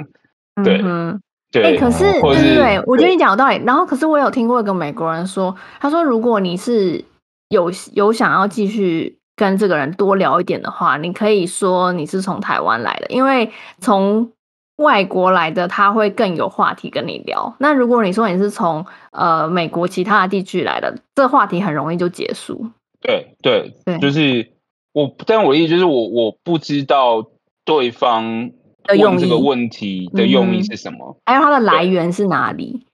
[0.63, 1.19] 对，嗯、
[1.51, 1.63] 对。
[1.63, 3.59] 哎、欸，可是，对对对，我觉得你讲的道理。
[3.65, 7.03] 然后，可是我有听过一个美国人说，他说如果你是
[7.49, 9.19] 有有想要继续。
[9.37, 14.31] 跟这个人多聊一点的话，你可以说你是从台湾来的，因为从
[14.77, 17.55] 外国来的他会更有话题跟你聊。
[17.59, 22.67] 那如果你说你是从呃美国其他的地区来的，这个话题很容易就结束。
[23.01, 24.51] 对对对，就是
[24.93, 27.25] 我，但我的意思就是我我不知道
[27.65, 28.51] 对方
[28.99, 32.87] 问这个问题的用意是什么，嗯、还有它的来源是哪里？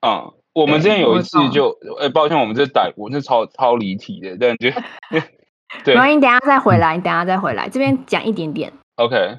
[0.00, 4.70] 啊、嗯，我们之前有一次就，哎、欸，抱歉，我们这逮我是超超离题的，但就。
[5.84, 8.72] 对，然后你等下再回来，你等下再回来，这边讲一点点。
[8.94, 9.38] OK，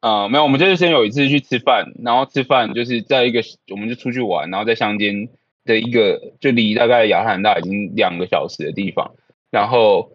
[0.00, 5.28] 呃，没有，我们就是先有一次去吃饭，然后吃饭就是在一个，我们就出去玩，然后在乡间
[5.64, 9.14] 的一个，就离大概亚特兰大已经两个小时的地方，
[9.50, 10.10] 然后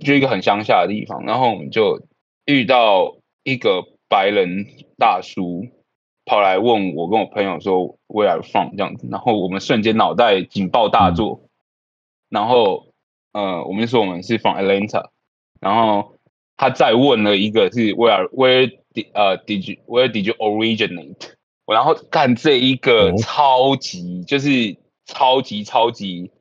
[0.00, 2.00] 就一个很乡下的地方，然后我们就
[2.46, 4.66] 遇到一个白人
[4.98, 5.68] 大叔
[6.24, 11.48] 跑来问我跟我朋友说 Where are you from 这样子，然后我们瞬间脑袋警报大作，嗯、
[12.30, 12.89] 然后。
[13.32, 15.10] 呃，我们就说我们是 from Atlanta，
[15.60, 16.16] 然后
[16.56, 21.34] 他再问了一个是 Where Where did 呃 did you Where did you originate？
[21.66, 26.32] 然后干这一个超级、哦、就是超级超级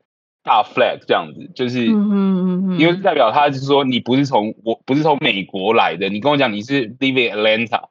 [0.43, 7.89] 大 flag 这样子，就是因为代表他就是说你不是从我不是从美国来的，你跟我讲你是 live in Atlanta，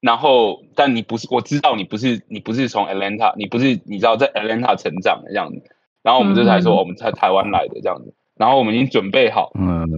[0.00, 5.62] 然后但你不是我知道你不是你不是从 Atlanta，你不是你知道在 Atlanta 成长的这样子。
[6.06, 9.88] 然后我们这才说我们在台湾来的这样子，然后我们已经准备好，嗯，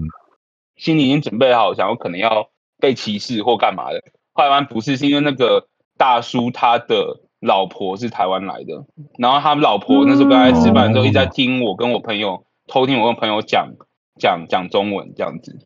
[0.74, 2.48] 心里已经准备好，想要可能要
[2.80, 4.02] 被歧视或干嘛的。
[4.32, 5.68] 后来不是，是因为那个
[5.98, 8.86] 大叔他的老婆是台湾来的，
[9.18, 13.74] 然后他老婆那时候跟他吃饭的时候一直在听我跟我朋友偷听我跟朋友讲
[14.18, 15.58] 讲讲中文这样子，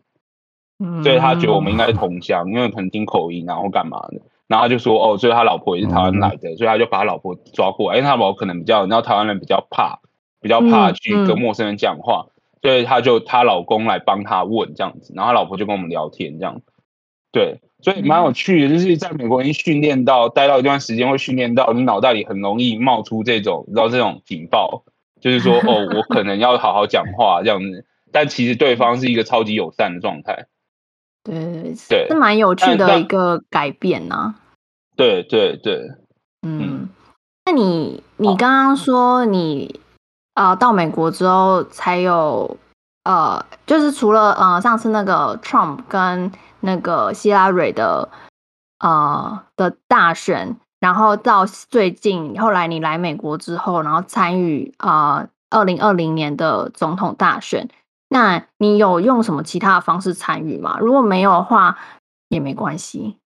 [1.05, 10.01] 所以他觉得我们应该是同乡，因为可能听口音然后干嘛的，然后他就说哦，所以他老婆也是台湾来的，所以他就把他老婆抓过来，因为他老婆可能比较，然后台湾人比较怕。
[10.43, 16.61] 比较怕去跟陌生人讲话，嗯嗯、所以他就她老公来帮他问这样子，然后他老婆就跟我们聊天这样，
[17.31, 24.85] 对，所以蛮有趣的，就是在美国已经训练到待到一段时间，会训练到你脑袋里很容易冒出这种，你知道这种警报，
[25.21, 30.47] 就是说 哦，我可能要好好讲话这样子，但其实对方是一个超级友善的状态，
[31.23, 34.35] 对对，是蛮有趣的一个改变呐、啊，
[34.97, 35.89] 对对对，
[36.43, 36.89] 嗯，嗯。
[37.45, 39.81] 那你你刚刚说你。
[40.35, 42.57] 呃，到美国之后才有，
[43.05, 48.09] 呃，就是除了呃上次那个 Trump 跟那个希拉蕊的
[48.79, 57.69] 呃的大选，然后到最近后来你来美国之后，然后参与啊二零二零年的总统大选，
[58.09, 60.79] 那你有用什么其他的方式参与吗？
[60.81, 61.77] 如果没有的话
[62.29, 63.19] 也没关系。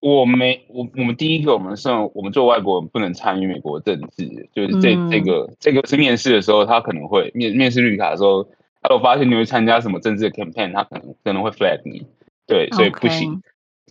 [0.00, 8.44] 我没我我们第一个我们是我们做外国人不能参与美国政治，就是这、嗯、这个这个是面试的时候他可能会面面试绿卡的时候，
[8.82, 12.06] 他有发现你会参加什么政治的 campaign，他可能可能会 flag 你，
[12.46, 13.34] 对，所以不行。
[13.34, 13.40] Okay.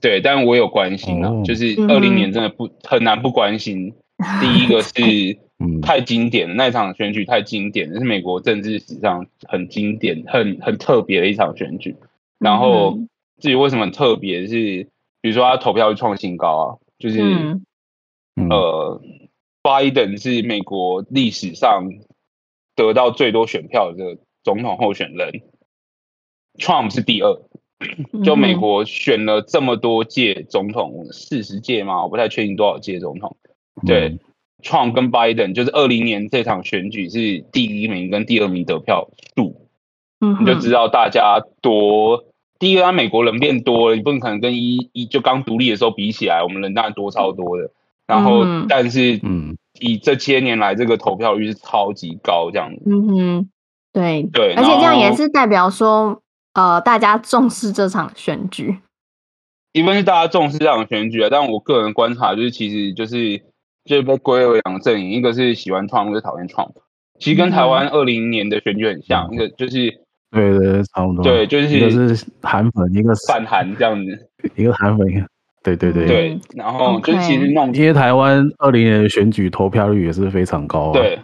[0.02, 1.46] 对，但我有关心啊，oh.
[1.46, 3.94] 就是二零年真的不、嗯、很难不关心。
[4.40, 4.92] 第一个 是
[5.82, 11.98] 太经典了，那场选举太经典了，是美国政治史上很经典、很很特别的一场选举。
[12.38, 12.98] 然后
[13.42, 14.88] 至于为什么很特别，是
[15.22, 16.66] 比如说他投票会创新高啊，
[16.98, 17.62] 就是、嗯、
[18.50, 19.02] 呃，
[19.62, 21.90] 拜登是美国历史上
[22.76, 25.42] 得到最多选票的总统候选人
[26.58, 27.42] ，Trump 是第二。
[28.26, 32.04] 就美国选了这么多届总统，四十届嘛？
[32.04, 33.38] 我不太确定多少届总统。
[33.88, 34.20] 对
[34.62, 39.70] ，Trump 跟 Biden 就是二零年这场选举是第一名跟第二名得票数，
[40.20, 42.26] 嗯，你就知道大家多。
[42.60, 47.72] 第一个，美国人变多了，你不可能跟一一就刚独立的时候比起来，我们人当然多超多的。
[48.06, 52.84] 然后，但是，嗯，以这些年来这个投票率是超级高，这样子。
[52.86, 53.50] 嗯哼，
[53.94, 56.22] 对对，而且这样也是代表说。
[56.54, 58.80] 呃，大家重视这场选举，
[59.72, 61.30] 一般是大家重视这场选举啊。
[61.32, 63.38] 但我个人观察就是，其实就是
[63.86, 66.72] 就是被归为两个阵营，一个是喜欢 Trump，一个讨厌 Trump。
[67.20, 75.08] 其实跟台湾二零年的选举很像，嗯、一个就是对对差不多，对，就是一个是韩粉，一个是反韩这样子， 一个韩粉，
[75.64, 76.40] 对对对对。
[76.56, 81.20] 然后就其实那种，因为台湾二零年的选举投票率也是非常高啊，对，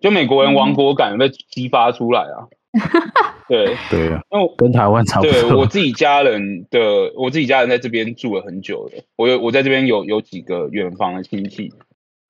[0.00, 2.48] 就美国人亡国感被激发出来啊。
[3.48, 5.32] 对对啊，因为跟台湾差不多。
[5.32, 6.78] 对我自己家人的，
[7.16, 9.02] 我自己家人在这边住了很久了。
[9.16, 11.72] 我有我在这边有有几个远房的亲戚，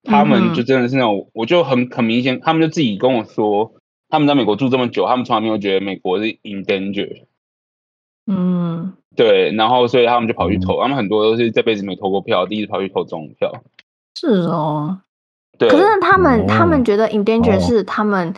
[0.05, 3.73] 他们就真的是那种，我就很很明显，他们就自己跟我说，
[4.09, 7.25] 他们在美国住这么久，他们从来没有觉得美国是 in danger。
[8.27, 13.53] 嗯，对，然后所以他们就跑去投，他们很多都是这辈子没投过票，第一次跑去投总统票。
[14.15, 15.01] 是哦，
[15.59, 15.69] 对。
[15.69, 18.35] 可是他们他们觉得 in danger 是他们，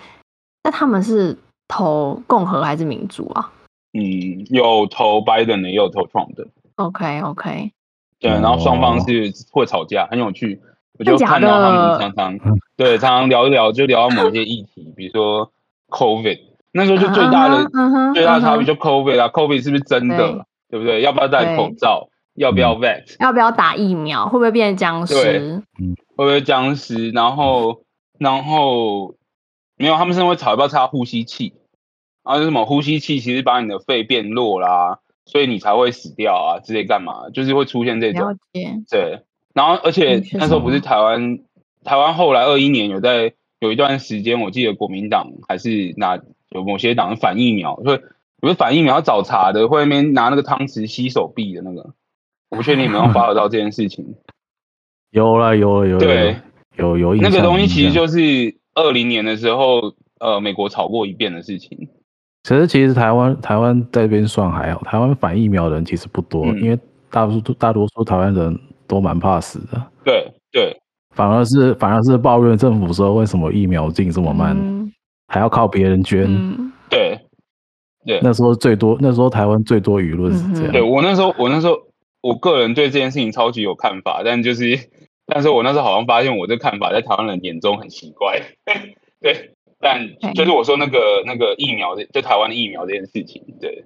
[0.62, 1.37] 那他们是。
[1.72, 3.52] 投共和还是民主啊？
[3.92, 6.44] 嗯，有投拜登的，也有投 Trump 的。
[6.74, 7.70] OK OK。
[8.18, 10.61] 对，然后双方是会吵架，很有趣。
[10.98, 15.52] 我就看到他们常常对常常聊一聊，就聊到某些议题，比如说
[15.90, 16.38] COVID，
[16.72, 20.42] 那时候就最大的、uh 最大的差别就 COVID 啊、uh -huh.，COVID 是不是真的对？
[20.70, 21.03] 对不对？
[21.03, 22.09] 要不要戴口罩？
[22.35, 23.16] 要不要 vax？
[23.18, 24.26] 要不要打疫苗？
[24.26, 25.14] 会不会变成僵尸？
[25.14, 25.40] 对，
[26.16, 27.11] 会不会僵尸？
[27.11, 27.83] 然后
[28.18, 29.16] 然后
[29.76, 31.53] 没有，他们是会吵要不要插呼吸器。
[32.22, 37.29] 然后什么呼吸器其实把你的肺变弱啦，所以你才会死掉啊之类干嘛？
[37.35, 38.38] 就是会出现这种。
[38.88, 39.22] 对，
[39.53, 41.40] 然后而且那时候不是台湾，
[41.83, 46.18] 台湾后来二一年有在有一段时间，我记得国民党还是拿
[46.50, 48.00] 有某些党反疫苗，所以
[48.40, 51.94] 不是反疫苗找茬的，会那边拿那个汤匙吸手臂的那个，
[52.50, 54.14] 我不确定你们有没有 follow 到这件事情。
[55.12, 56.00] 有了，有了，有了。
[56.00, 56.36] 对，
[56.76, 57.14] 有有。
[57.16, 58.18] 那个东西其实就是
[58.74, 61.88] 二零年的时候，呃，美国炒过一遍的事情。
[62.44, 66.78] 其实，其实台湾台湾在这边算还好，台湾反疫苗的人其实不多，嗯、因为
[67.10, 69.90] 大多数大多数台湾人都蛮怕死的。
[70.04, 70.80] 对对，
[71.20, 74.90] 反而是反而是抱怨政府说为什么疫苗进这么慢，嗯、
[75.28, 76.24] 还要靠别人捐。
[76.24, 77.20] 嗯、对
[78.06, 80.72] 对，那时候最多，那时候台湾最多舆论是这样。
[80.72, 81.76] 对我那时候，我那时候，
[82.22, 84.78] 我个人对这件事情超级有看法，但就是，
[85.26, 88.40] 但是我那时候好像发现我这看法在台湾人眼中很奇怪。
[89.20, 89.52] 对。
[89.83, 93.83] 但就是我说那个那个疫苗的，就台湾的疫苗这件事情，对，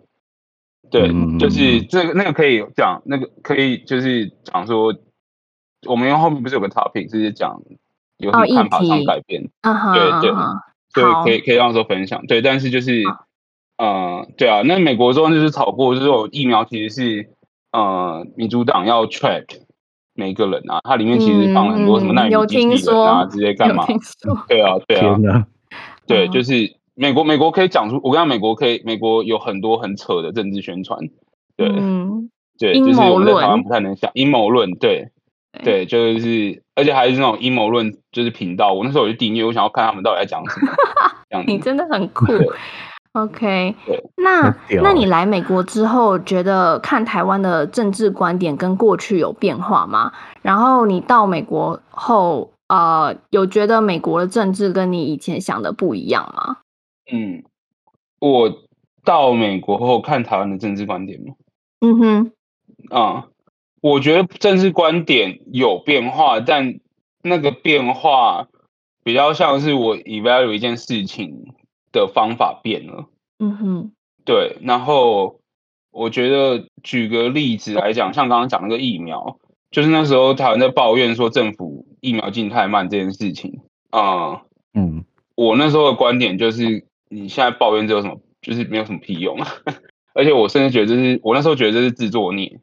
[0.90, 4.92] 对，就是这个那个可以讲，那个可以就是讲说，
[5.86, 7.60] 我们后面不是有个 topic 是讲
[8.18, 10.32] 有什么看法上改变，对对，
[10.94, 13.02] 对，可以可以让说分享，对，但是就是，
[13.78, 17.30] 呃，对啊，那美国中就是炒过，就是说疫苗其实是
[17.72, 19.44] 呃民主党要 track
[20.14, 23.86] 每一个人啊，它里面其实放了很多什么纳米机器人啊，直接干嘛？
[24.48, 25.46] 对啊，对啊。
[26.06, 31.00] 对，就是美国，美国可以讲出，我跟你讲，美国可以，美国有很多很扯的政治宣传，
[31.56, 35.08] 对，嗯、对，就是我们在台湾不太能想阴谋论，对，
[35.62, 40.72] 对，就是，而且还是那种阴谋论，就是频道，我那时候我就订阅，我想要看他们到底在讲什么，
[41.30, 42.26] 这样你真的很酷，
[43.12, 43.74] OK，
[44.16, 50.12] 那那你来美国之后，觉得看台湾的政治观点跟过去有变化吗？
[50.42, 52.50] 然后你到美国后。
[52.66, 56.56] 呃，有觉得美国的政治跟你以前想的不一样吗？
[57.12, 57.44] 嗯，
[58.20, 58.50] 我
[59.04, 61.34] 到美国后看台湾的政治观点吗？
[61.80, 62.32] 嗯哼，
[62.88, 63.30] 啊、嗯，
[63.84, 66.80] 我觉得政治观点有变化，但
[67.20, 68.48] 那个变化
[69.02, 71.52] 比较像是我 evaluate 一件事情
[71.92, 73.04] 的方法变了。
[73.38, 73.92] 嗯哼，
[74.24, 75.38] 对，然后
[75.90, 79.38] 我觉得举个例子来讲，像刚刚讲那个疫苗。
[79.70, 83.60] 就是那时候台湾在抱怨说政府疫苗进太慢这件事情
[83.90, 85.04] 啊，嗯，嗯
[85.34, 89.36] 我那时候的观点就是，你现在抱怨这有什么，就是没有什么屁用，
[90.14, 92.60] 而且我甚至觉得这是我那时候觉得这是自作孽，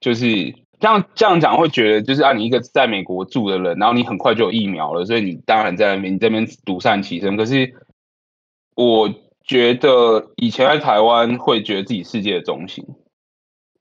[0.00, 7.74] 就是这样这样讲会觉得就是啊，你一个在美国住的人，然后你很快就有疫苗了，所以你当然在那边你这边独善其身，可是
[8.74, 12.84] 我觉得以前在台湾会觉得自己世界的中心，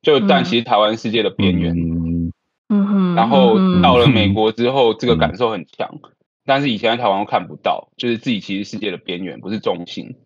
[0.01, 1.75] 就但其实台湾世界的边缘。
[1.75, 2.31] 嗯。
[2.69, 6.11] 嗯哼，然后到了美国之后，这个感受很强，嗯、
[6.43, 10.17] 但是以前在台湾看不到，就是自己其实世界的边缘，不是中心。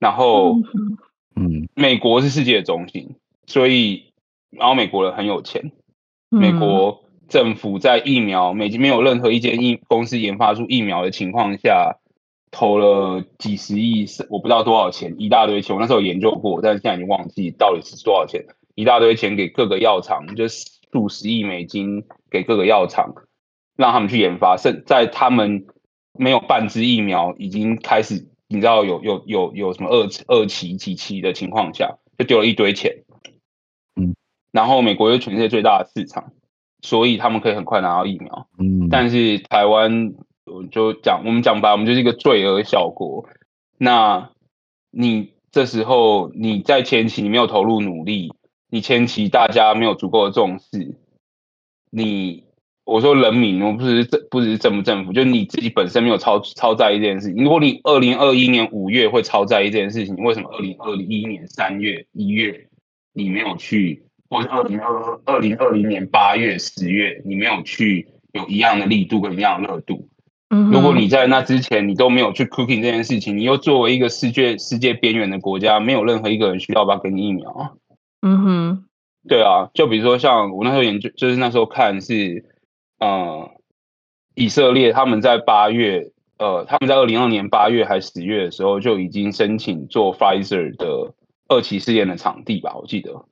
[0.00, 0.56] 然后，
[1.36, 3.14] 嗯，美国是世界的中心，
[3.46, 4.12] 所以，
[4.50, 5.72] 然后美国人很有钱，
[6.28, 11.98] 美国政府在疫苗，美没有任何一间疫公司研发出疫苗的情况下，
[12.50, 18.44] 投了几十亿，我不知道多少钱，一大堆钱，我那时候有研究过，但是现在已经忘记到底是多少钱，
[18.74, 20.64] 一大堆钱给各个药厂，就是。
[20.92, 23.12] 数十亿美金给各个药厂，
[23.76, 24.56] 让他们去研发。
[24.56, 25.66] 甚在他们
[26.12, 33.04] 没有半支疫苗已经开始，你知道有有有有什么二二期几期的情况下，就丢了一堆钱。
[34.56, 36.32] 嗯，然后美国又全世界最大的市场，
[36.80, 38.48] 所以他们可以很快拿到疫苗。
[38.58, 40.14] 嗯，但是台湾，
[40.46, 43.28] 我就讲我们讲白，我们就是一个罪恶小国。
[43.78, 44.30] 那
[44.90, 48.32] 你这时候你在前期你没有投入努力。
[48.68, 50.96] 你前期大家没有足够的重视，
[51.88, 52.42] 你
[52.84, 57.44] 我说人民，我不是政，不是政不政府，就你自己本身没有超超在意这件事情。
[57.44, 62.66] 如果你二零二一年五月会超在意这件事情，为什么二零二一年三月、一月
[63.12, 70.08] 你没有去，或者二零二二零二零年八月、十月你没有去有一样的力度跟一样的热度？
[70.48, 77.76] 嗯，如果你在那之前你都没有去 cooking 这件事情，你又作为一个世界世界边缘的国家，没有任何一个人需要不要给你疫苗。
[78.22, 78.84] 嗯哼，
[79.28, 82.44] 对啊，就比如说像我那时候研究，就是那时候看是，
[83.00, 83.50] 呃，
[84.36, 91.12] 以色列他们在八月，呃，他们在二零二二年八月还是十月的时候就已经申请做 Pfizer 的
[91.48, 93.24] 二期试验的场地吧，我记得，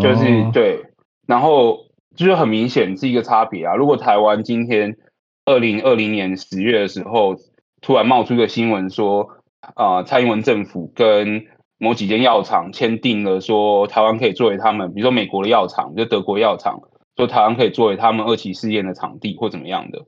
[0.00, 0.84] 就是对，
[1.26, 3.74] 然后就是很明显是一个差别啊。
[3.74, 4.96] 如果台湾今天
[5.44, 7.36] 二零二零年十月的时候
[7.80, 9.28] 突然冒出一个新闻说，
[9.74, 11.46] 啊、呃，蔡英文政府跟
[11.78, 16.82] 某几间药厂签订了说，台湾可以作为他们，比如说美国的药厂，就德国药厂，
[17.16, 20.04] 说台湾可以作为他们二期试验的场地或怎么样的，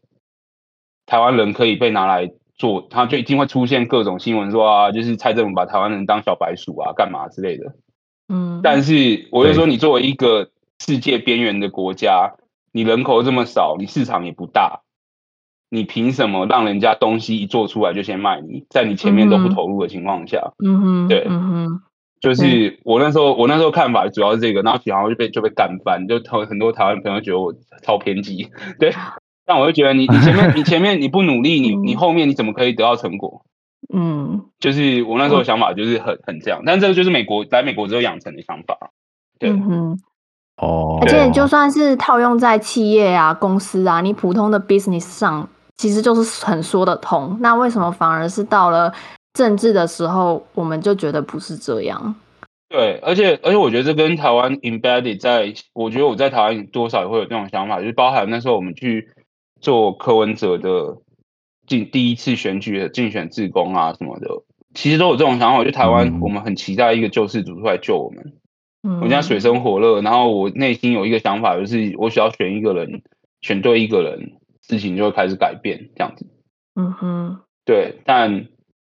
[1.06, 7.74] 台湾人可以被拿来做，他就一定会出现各种新闻说啊，就是蔡政府把台湾人当小白鼠啊，干嘛之类的。
[8.32, 10.48] 嗯，但是我就说，你作为一个
[10.80, 12.32] 世界边缘的国家，
[12.72, 14.80] 你人口这么少，你市场也不大。
[15.74, 20.52] 你凭什么让人家东西一做出来就先卖你，在你前面都不投入的情况下？
[20.62, 21.80] 嗯哼，对，嗯哼，
[22.20, 28.92] 就是我那时候我那时候看法主要是这个，然后然后就被就被干翻，就很多台湾朋友觉得我超偏激， 对，
[29.46, 33.42] 但我就觉得你你前面你前面你不努力，你你后面你怎么可以得到成果？
[33.92, 38.76] 嗯，就是我那时候想法就是很很这样，但这个就是美国来美国之后养成的想法，
[39.38, 39.50] 对。
[39.50, 39.98] 嗯
[40.56, 45.48] 哦，而且就算是套用在企业啊、公司啊，你普通的 business 上。
[45.78, 48.92] 其实就是很说得通，那为什么反而是到了
[49.32, 52.14] 政治的时候，我们就觉得不是这样？
[52.68, 59.08] 对，而且而且我觉得这跟台湾 embedded 在，我觉得我在台湾多少也会有这种想法，就是包含那时候我们去
[59.60, 60.96] 做柯文哲的
[61.66, 64.28] 进第一次选举的竞选志工啊什么的，
[64.74, 65.58] 其实都有这种想法。
[65.58, 68.32] 我觉得台湾我们很期待一个救世主出来救我们，
[68.82, 73.02] 嗯，我现在水深火热，然后我内心有一个想法，就是我需要选一个人，
[73.40, 74.32] 选对一个人。
[74.64, 76.24] 事情就会开始改变，这样子。
[76.76, 78.46] 嗯哼，对，但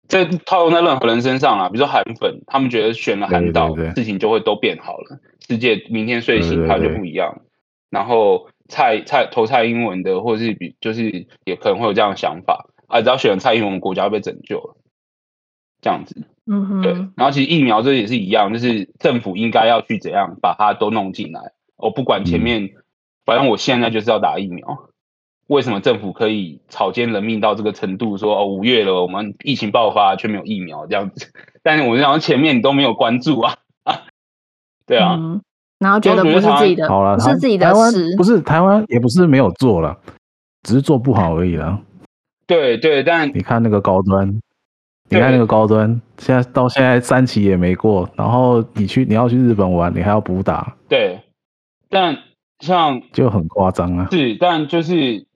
[0.09, 7.43] 这套用在任何人身上啊，比如说韩粉，他们觉得选了韩导，事情就会都变好了，世界明天睡醒它就不一样。
[7.91, 14.77] 然后蔡蔡投蔡英文的，或是比就是也可能会有这样的想法啊，只要选了蔡英文，国家会被拯救了，
[15.83, 16.27] 这样子。
[16.47, 16.93] 嗯哼，对。
[17.17, 21.53] 然后其实疫苗这也是一样，就是政府应该要去怎样把它都弄进来。
[21.77, 22.71] 我不管前面，嗯、
[23.27, 24.89] 反正我现在就是要打疫苗。
[25.49, 28.17] 为什么政府可以草菅人命到这个程度？
[28.17, 31.31] 说哦，五月了，我们疫情爆发却没有疫苗这样子。
[31.63, 34.03] 但是我想前面你都没有关注啊，啊
[34.87, 35.43] 对啊、嗯，
[35.83, 39.99] 然后觉得不是自己的，好了，不是自己的事，不是台湾也不是没有做了，
[40.63, 41.81] 只是做不好而已了。
[42.47, 44.41] 对对，但你看那个高端，
[45.11, 50.77] 你看那个高端，现在到现在三期也没过，然后你去你要去日本玩，你还要补打。
[50.89, 51.21] 对，
[51.91, 52.17] 但
[52.61, 54.09] 像就很夸张啊。
[54.11, 55.27] 是，但就是。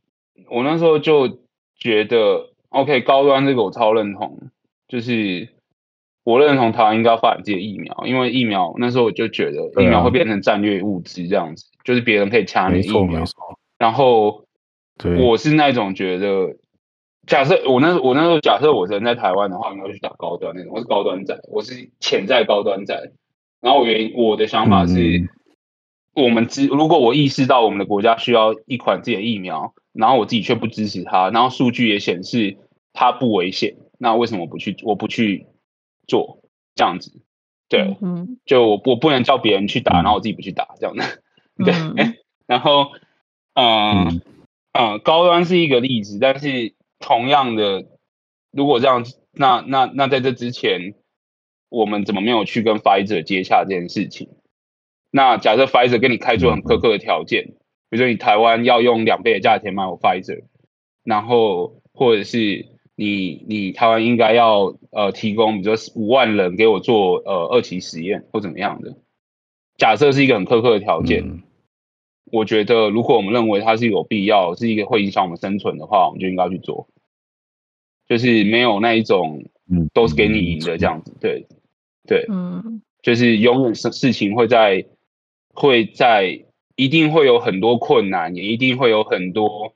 [0.49, 1.41] 我那时候就
[1.77, 4.39] 觉得，OK，高端这个我超认同，
[4.87, 5.49] 就是
[6.27, 13.23] 我认同台湾应该要发展自己的疫苗，因为疫苗那时候我就觉得疫苗会变成战略物资这样子，啊、就是别人可以抢你的疫苗。
[13.79, 14.45] 然后，
[15.21, 16.57] 我是那种觉得，
[17.29, 23.13] 假设我那我那时候假设我人在台湾的话，应该去打高端那种，我是高端仔，我是潜在高端仔。
[23.61, 25.29] 然后我原我的想法是，嗯、
[26.15, 32.57] 我们知如果我意识到我们的国家需要一款自己的疫苗，然后我自己却不支持它，然后数据也显示
[32.93, 34.75] 它不危险，那为什么不去？
[34.83, 35.47] 我不去
[36.07, 36.43] 做
[36.75, 37.21] 这样子？
[37.69, 41.23] 对，嗯、就我我不能叫别人去打，然后我自己不去打这样子。
[41.65, 42.15] 对，嗯、
[42.47, 42.93] 然后，
[43.55, 44.23] 嗯嗯，
[44.73, 47.87] 嗯，高端是一个例子，但是同样的，
[48.51, 50.95] 如果这样，那那那在这之前。
[51.69, 54.29] 我们怎么没有去跟 Pfizer 接洽这件事情？
[55.11, 57.45] 那假设 Pfizer 跟你开出很苛刻的条件，
[57.91, 60.45] 比如说你台湾要用两倍的价钱买我 Pfizer，
[61.03, 68.97] 然后或者是你你台湾应该要呃提供，比如说五万人给我做呃二期实验或怎么样的，
[69.77, 71.43] 假设是一个很苛刻的条件，嗯、
[72.33, 76.89] 我觉得如果我们认为它是有必要，是一个会影响我们生存的话，我们就应该去做，
[78.09, 81.47] 就是没有那一种嗯都是给你赢的这样子，对。
[82.09, 84.85] 对，嗯，就是永远事事情会在，
[85.53, 86.45] 会在，
[86.77, 89.75] 一定会有很多困难，也一定会有很多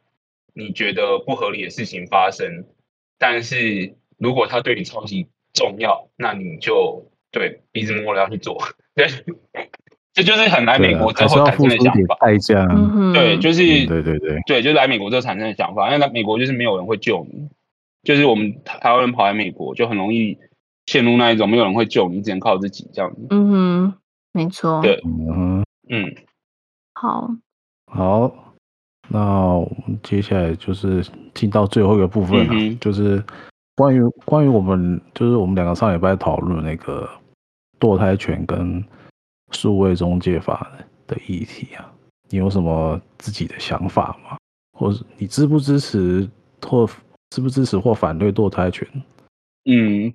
[0.54, 2.66] 你觉得不合理的事情发生。
[3.20, 8.60] 但是如果他对你超级重要，那你就对鼻子摸了要去做。
[8.96, 9.06] 对，
[10.12, 12.16] 这就是很来美国之后产生的想法。
[12.20, 12.66] 代价，
[13.14, 15.86] 对，就是对对对对，就是来美国之后产生的想法。
[15.86, 17.48] 因为来美国就是没有人会救你，
[18.02, 20.36] 就是我们台湾人跑来美国就很容易。
[20.86, 23.24] 陷入那一种没有人会救你，只能靠自己这样子。
[23.30, 23.94] 嗯哼，
[24.32, 24.82] 没错。
[24.82, 26.16] 对，嗯嗯，
[26.94, 27.30] 好，
[27.86, 28.49] 好，
[29.12, 31.04] 那我们接下来就是
[31.34, 33.22] 进到最后一个部分了，嗯、就是
[33.74, 37.08] 关于关于我们就是我们两个上礼拜讨论那个
[37.78, 38.82] 堕胎权跟
[39.50, 40.70] 数位中介法
[41.06, 41.92] 的议题啊，
[42.28, 44.36] 你有什么自己的想法吗？
[44.78, 46.28] 或者你支不支持
[46.64, 46.88] 或
[47.30, 48.86] 支不支持或反对堕胎权？
[49.64, 50.12] 嗯。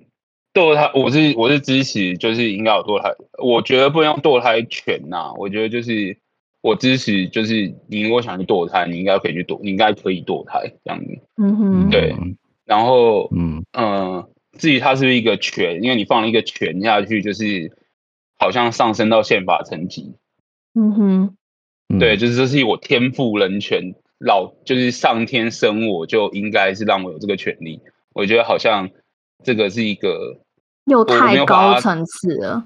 [0.54, 3.14] 堕胎，我是我是支持，就是应该有堕胎。
[3.44, 6.16] 我觉得不能用堕胎权呐、啊，我觉得就是
[6.66, 11.06] 我支持，就是你如果想去堕胎，你应该可以去堕，你应该可以堕胎这样子。
[11.36, 12.14] 嗯哼，对。
[12.64, 17.70] 然后，嗯嗯、呃，至于它是不是一个权，因为你放了一个权下去，就是
[18.36, 20.16] 好像上升到宪法层级。
[20.74, 21.36] 嗯哼，
[22.00, 27.80] 对，就是这是我天赋人权，老就是上天生我就应该是让我有这个权利。
[28.12, 28.90] 我觉得好像
[29.44, 30.40] 这个是一个。
[30.86, 32.64] 又太高层次了，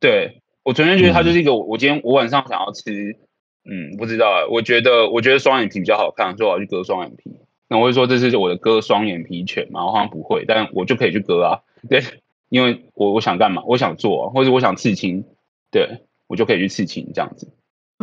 [0.00, 3.16] 对，我昨天觉得他就是一个，我今天我晚上想要吃，
[3.64, 7.40] 嗯，不知道，我觉得我觉得双眼皮比较好看，所以我要去割双眼皮。
[7.70, 9.86] 那我会说这是我的割双眼皮犬嘛？
[9.86, 12.02] 我好像不会，但我就可以去割啊，对，
[12.50, 13.62] 因为我我想干嘛？
[13.64, 15.24] 我想做啊，或者我想刺青，
[15.70, 17.50] 对，我就可以去刺青这样子，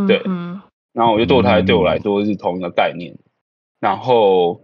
[0.07, 0.59] 对，嗯，
[0.91, 3.15] 然后我觉得堕胎对我来说是同一个概念，
[3.79, 4.59] 然后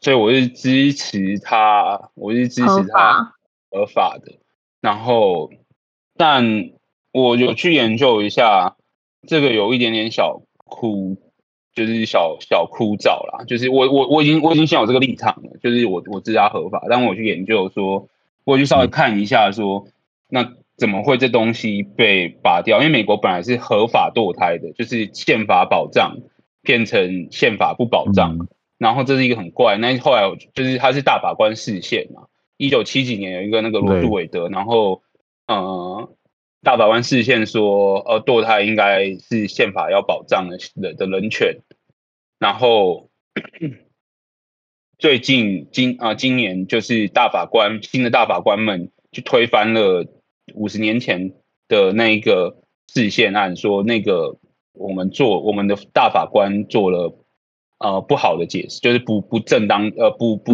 [0.00, 3.34] 所以我是支持他，我是支持他。
[3.70, 4.38] 合法的，
[4.80, 5.50] 然后，
[6.16, 6.72] 但
[7.12, 8.76] 我有去研究一下，
[9.28, 11.16] 这个有一点点小枯，
[11.74, 13.44] 就是小小枯燥啦。
[13.46, 18.08] 就是我我我已经我已经先有这个立场了，就是我我支持合法，但我去研究说，
[18.44, 19.86] 我去稍微看一下说，
[20.28, 22.78] 那怎么会这东西被拔掉？
[22.78, 26.16] 因为美国本来是合法堕胎的，就是宪法保障
[26.62, 28.48] 变成宪法不保障，
[28.78, 29.76] 然后这是一个很怪。
[29.76, 30.22] 那后来
[30.54, 32.22] 就是他是大法官释宪嘛。
[32.56, 35.02] 一九七几年有一个那个罗诉韦德，然后
[35.48, 36.08] 呃
[36.62, 41.58] 大法官释宪说，呃堕胎应该是宪法要保障的的的人权，
[42.38, 43.10] 然后
[44.98, 50.06] 最近今啊、呃、今年就是大法官新的大法官们去推翻了
[50.54, 51.32] 五十年前
[51.68, 52.56] 的那一个
[52.92, 54.38] 释宪案，说那个
[54.72, 57.18] 我们做我们的大法官做了。
[57.84, 60.52] 呃，不好的解释就是不不正当，呃，不不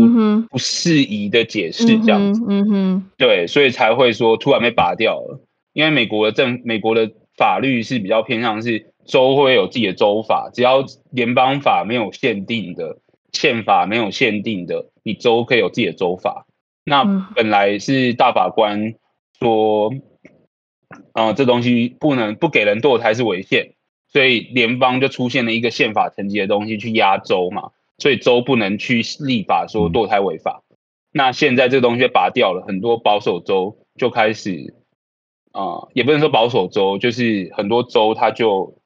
[0.49, 5.39] 不适宜的解释这样子，嗯哼，对，所以才会说突然被拔掉了。
[5.79, 12.99] 因为美国的政，美国的法律是比较偏向是州会有自己的州法，只要联邦法没有限定的，
[13.33, 16.49] 宪法没有限定的，你州可以有自己的州法。
[16.85, 17.05] 那
[17.37, 18.95] 本来是大法官
[19.39, 19.95] 说，
[21.13, 23.75] 呃，这东西不能不给人堕胎是违宪。
[24.09, 30.65] 所以联邦就出现了一个宪法层级的东西去压州嘛，所以州不能去立法说堕胎违法。
[30.71, 30.77] 嗯、
[31.13, 34.75] 那现在这个东西拔掉了，很多保守州就开始，
[35.59, 38.79] 啊、呃，也不能说保守州，就是很多州他就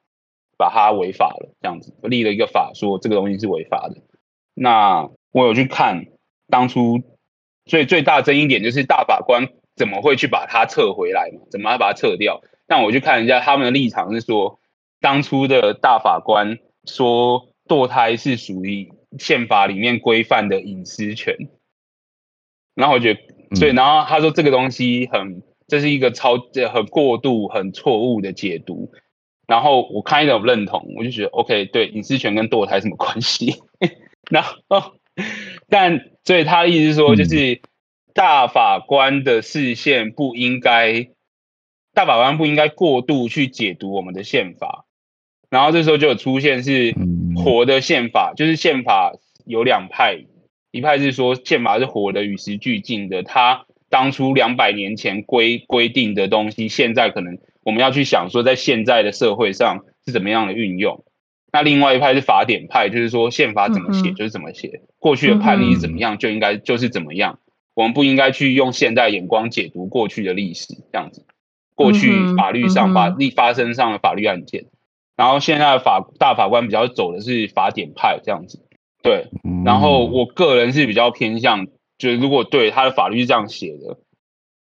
[0.56, 4.00] 把它违法了，这样子立了一个法说这个东西是违法的。
[4.54, 6.06] 那我有去看
[6.48, 7.02] 当初
[7.66, 11.42] 最最大争议点就是大法官怎么会去把它撤回来嘛？
[11.50, 12.40] 怎么要把它撤掉？
[12.66, 14.58] 但我去看人家他们的立场是说，
[14.98, 21.36] 当初的大法官说堕胎是属于宪法里面规范的隐私权，
[22.74, 23.20] 然后我觉得，
[23.56, 26.38] 所以然后他说这个东西很，这是一个超
[26.72, 28.92] 很过度、很错误的解读。
[29.46, 33.56] 然后我看一点我认同，我就觉得 OK，对，隐私权跟堕胎什么关系？
[34.30, 34.94] 然后，
[35.68, 37.60] 但所以他的意思是说，就是
[38.14, 41.08] 大法官的视线不应该，
[41.92, 44.86] 大法官不应该过度去解读我们的宪法。
[45.50, 46.94] 然后这时候就有出现是
[47.36, 49.12] 活的宪法，就是宪法
[49.44, 50.24] 有两派，
[50.70, 57.38] 一派是说宪法是活的、与时俱进的，他当初两百年前规规定的东西，现在可能。
[57.64, 61.04] 我们要去想说，在现在的社会上是怎么样的运用。
[61.52, 67.38] 那另外一派是法典派，就是说宪法怎么写就是怎么写，过去的判例是怎么样就应该就是怎么样。
[67.74, 71.24] 我们不应该去用现代眼光解读过去的历史，这样子。
[71.76, 74.64] 过去法律上法律发生上的法律案件，
[75.14, 78.58] 然后现在的法大法官比较走的是法典派这样子。
[79.04, 79.26] 对，
[79.64, 81.68] 然后我个人是比较偏向，
[82.02, 83.98] 就是如果对他的法律是这样写的。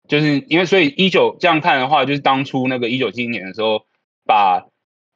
[0.08, 3.88] 就是因为，所以一九这样看的话，就是当初那个一九七一年的时候，
[4.24, 4.68] 把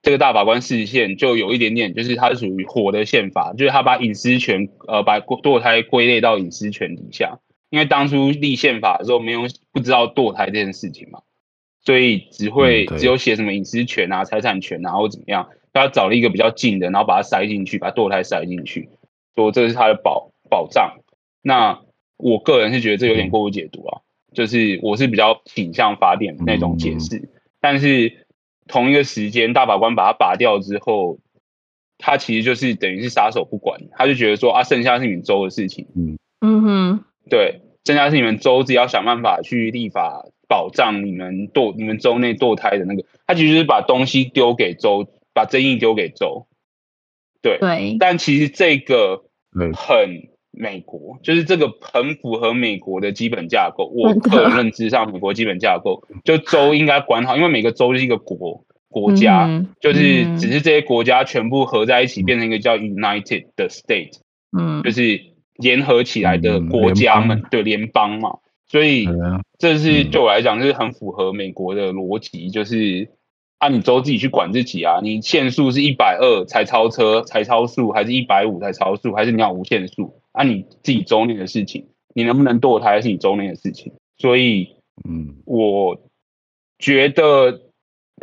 [0.02, 7.38] 这个大法官释宪就有一点点，就是它是属于火的宪法，就是他把隐私权呃把堕胎归类到隐私权底下。
[7.70, 9.42] 因为当初立宪法的时候没有
[9.72, 11.22] 不知道堕胎这件事情嘛，
[11.86, 18.90] 所以只会只有写什么隐私权啊、财产权啊或怎么样，他找了一个比较近的，然后把它塞进去，把堕胎塞进去，
[19.36, 20.98] 说这是他的保保障。
[21.44, 21.80] 那
[22.20, 24.02] 我个人是觉得这有点过度解读啊。
[24.32, 28.28] 就是我是比较倾向法典那种解释，嗯，但是
[28.68, 31.18] 同一个时间，大法官把他拔掉之后，
[31.98, 36.20] 他其实就是等于是撒手不管，他就觉得说啊，剩下是你们州的事情，嗯。
[36.42, 46.46] 嗯哼，对，剩下是你们州自己要想办法去立法保障你们堕你们州内堕胎的那个，他其实是把东西丢给州，把争议丢给州，
[47.42, 49.24] 对对，但其实这个
[49.74, 50.30] 很。
[50.62, 64.18] 美国就是这个很符合美国的基本架构， 我个人认知上，美国基本架构就州应该管好，因为每个州是一个国国家，嗯，就是只是这些国家全部合在一起变成一个叫 United 的 State，
[64.52, 65.22] 嗯，就是
[65.56, 69.08] 联合起来的国家们，对联邦嘛，所以
[69.58, 73.10] 这是对我来讲就是很符合美国的逻辑，就是。
[73.60, 75.02] 啊，你州自己去管自己啊！
[75.04, 80.22] 你限速是一百二才超车才超速，还是一百五才超速，还是你要无限速？
[80.40, 83.92] 啊，你自己周内的事情，你能不能堕胎是你周内的事情。
[84.18, 86.02] 所以，嗯，我
[86.78, 87.60] 觉得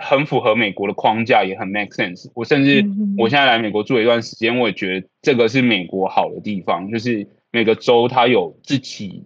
[0.02, 2.30] 很符合美国的框架，也很 make sense。
[2.34, 2.86] 我甚至
[3.18, 9.24] 我现在来美国住了一段时间，我也觉得这个是美国好的地方，就是每个州它有自己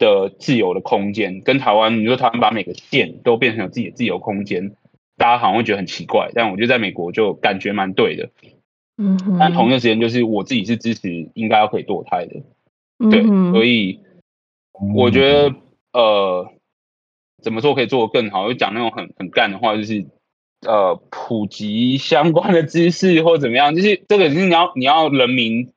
[0.00, 4.74] 的自由的空间，跟台湾，你说台湾把每个县都变成有自己的自由空间。
[5.16, 8.30] 大家好像会觉得很奇怪，但我觉得在美国就感觉蛮对的。
[8.98, 12.42] 嗯，但同一个时间就是我自己是支持应该要可以堕胎的。
[13.10, 13.22] 对，
[13.52, 14.00] 所以
[14.94, 15.54] 我觉得
[15.92, 16.50] 呃，
[17.42, 18.48] 怎么做可以做得更好？
[18.48, 20.06] 就讲那种很很干的话，就是
[20.66, 25.72] 呃，普及相关的知识或怎么样，就是这个就是你要你要人民。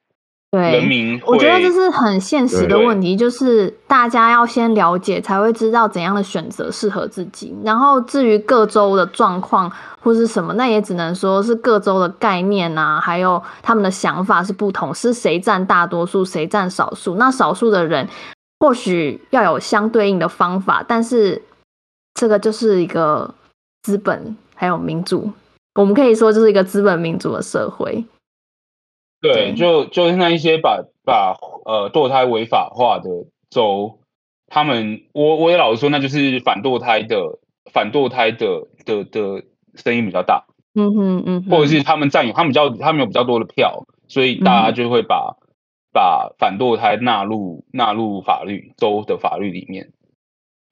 [0.52, 7.56] 对，人民，我觉得这是很现实的问题，就是大家要先了解，才会知道怎样的选择适合自己。
[7.64, 9.72] 然后至于各州的状况
[10.02, 17.16] 或是什么，那也只能说是各州的概念啊，还有他们的想法是不同，是谁占大多数，谁占少数。
[17.18, 18.08] 那少数的人
[18.60, 21.40] 或许要有相对应的方法，但是
[22.16, 23.32] 这个就是一个
[23.84, 25.32] 资本还有民主，
[25.76, 28.04] 我们可以说这是一个资本民主的社会。
[29.22, 33.10] 对，就就是那一些把把呃堕胎违法化的
[33.50, 34.00] 州，
[34.48, 37.40] 他们我我也老实说，那就是反堕胎的
[37.72, 39.44] 反堕胎的的的
[39.76, 45.52] 声音比较大，嗯哼嗯哼，或者是他们占有他们比较他们有比较多的票，所以大家就会把、嗯、
[45.92, 49.92] 把反堕胎纳入纳入法律州的法律里面，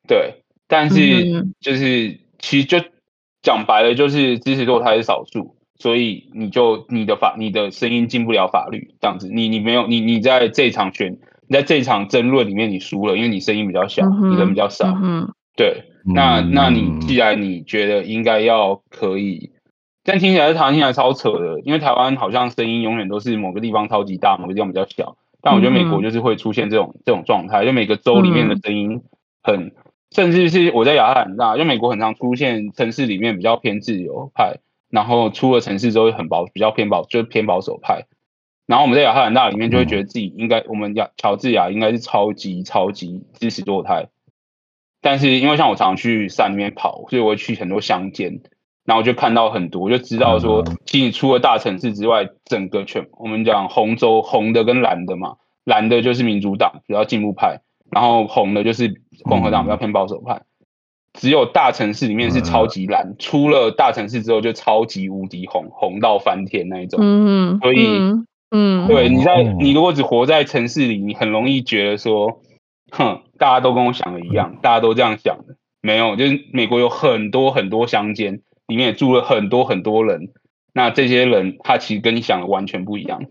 [0.07, 2.79] 对，但是就是、嗯、其实就
[3.41, 5.56] 讲白了，就是支持堕胎是少数。
[5.79, 11.17] 所以你就你的法你的声音进不了法律这样子，你你没有你你在这场选
[11.47, 14.91] 你在这场争论里面你输了，因为你声音比较小，嗯、你人比较少。
[15.01, 15.83] 嗯，对。
[16.09, 19.51] 那那你既然你觉得应该要可以，
[20.05, 25.17] 但听起来台湾听起来超扯的，因为台湾好像声音永远都是某个地方超级大，某个地方比较小。
[25.41, 29.01] 但我觉得美国就是会出现这种这种状态，就每个州里面的声音
[29.43, 29.73] 很，
[30.11, 34.59] 甚至是我在亚特兰大，就美国很常出现城市里面比较偏自由派。
[34.89, 38.05] 然后出了城市之后很保比较偏保，就是偏保守派。
[38.65, 44.07] 然后我们在亚特兰大里面就会觉得自己应该，嗯、我们亚乔治亚应该是超级超级支持堕胎。
[44.99, 48.41] 但是因为像我常常去山里面跑，所以我会去很多乡间，
[48.83, 60.41] 然后我就看到很多，我就知道说，其实除了大城市之外，整个全我们讲红州红的跟蓝的嘛，蓝的就是民主党比较进步派，然后红的就是共和党比较偏保守派。
[61.17, 66.99] 只有大城市里面是超级蓝，出了大城市之后就超级无敌红，红到翻天那一种。
[67.01, 67.87] 嗯，所以，
[68.51, 72.39] 嗯，对，你在你如果只活在城市里，你很容易觉得说，
[72.91, 75.55] 哼，大家都跟我想的一样，大家都这样想的。
[75.81, 80.29] 没有，就是美国有很多很多乡间，里面也住了很多很多人。
[80.73, 83.23] 那这些人他其实跟你想的完全不一样，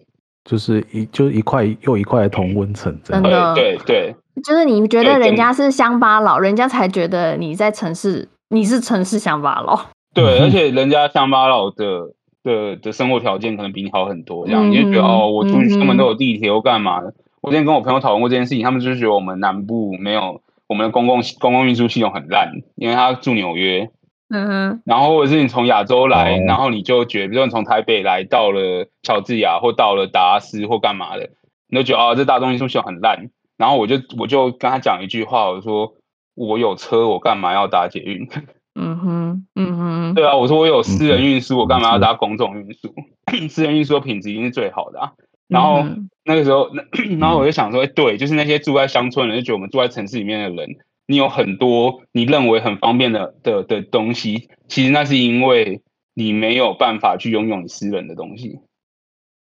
[0.47, 4.14] 就是一就是一块又一块的同温层，真的，对对。
[4.44, 9.78] 就是你觉得人家是乡巴佬，人家才觉得你在城市，你是城市乡巴佬。
[10.14, 17.12] 对， 而且人家乡巴佬的的的生活条件可能比你好很多，这样、嗯、你就觉得哦，我出去出门都有地铁，我干嘛的？
[17.40, 23.88] 我之前跟我朋友讨论过这件事情，他们就是觉得我们南部没有我们的公共公共运输系统很烂，因为他住纽约，
[24.29, 31.31] 嗯哼，然后或者是你从亚洲来，然后你就觉得，比如说你从台北来到了乔治亚或到了达斯或干嘛的，
[31.68, 33.31] 你就觉得啊，这大众运输系统很烂。
[33.57, 35.95] 然后我就我就跟他讲一句话，我说
[36.35, 38.29] 我有车，我干嘛要搭捷运？
[38.79, 42.93] 嗯哼，嗯哼，对啊，我说我有私人运输，我干嘛要搭公众运输？
[43.33, 45.12] 嗯、 私人运输的品质一定是最好的啊。
[45.49, 46.68] 然后、嗯、那个时候，
[47.18, 50.77] 然后我就想说，对，就是那些住在乡村的人，就觉得我们住在城市里面的人，
[51.07, 55.83] 你有很多你认为很方便的的的东西，其实那是因为
[56.15, 58.61] 你没有办法去拥有你私人的东西。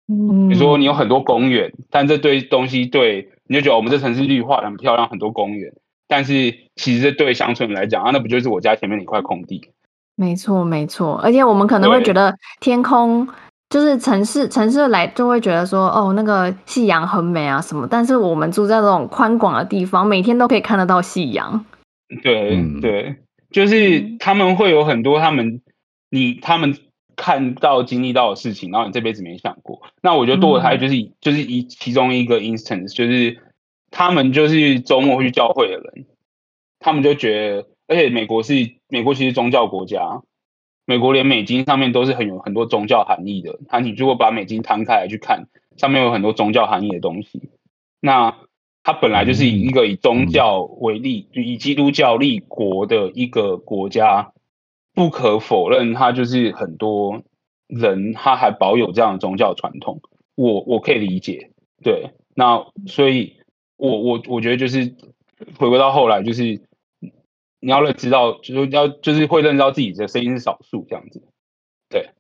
[0.09, 3.31] 嗯，比如说你有很多公园，但这堆东西对。
[3.49, 5.75] 你就觉得我们这城市绿化很漂亮，很多公园，
[6.09, 9.61] 但是其实这对乡村来讲啊，那不就是我家前面的一块空地？
[10.15, 11.17] 没错，没错。
[11.17, 13.29] 而且我们可能会觉得天空
[13.73, 17.89] 就是城市，城市来就会觉得说，哦，那个夕阳很美啊什么。
[17.91, 21.65] 但是我们住在这种宽广的地方，每天都可以看得到夕阳。
[22.23, 23.17] 对对，
[23.51, 25.63] 就是他们会有很多他们
[26.11, 26.77] 你他们。
[27.15, 29.83] 看到经历到的事情，然后你这辈子没想过。
[30.03, 33.39] 那我觉得堕胎就是、嗯、就是一其中一个 instance，就是
[33.91, 36.07] 他们就是周末会去教会的人，
[36.81, 38.55] 他们就觉得，而且美国是
[38.89, 40.23] 美国其实宗教国家，
[40.85, 43.59] 美国连美金上面都是很有很多宗教含义的。
[43.69, 47.51] 他你如果把美金摊开来去看，上面有很多宗教含义的东西。
[48.01, 48.37] 那
[48.83, 54.33] 它本来就是以一个以宗教为例，就以基督教立国的一个国家。
[54.95, 57.23] 不可否认，他就是很多
[57.67, 60.03] 人他还保有这样的宗教传统，
[60.35, 61.51] 我我可以理解。
[61.83, 63.39] 对，那所以
[63.79, 64.95] 我我我觉得就是
[65.57, 66.61] 回归到后来，就是
[67.65, 71.23] 你要认知到，就是要就是会认知到自己的声音是少数这样子。
[71.89, 72.11] 对，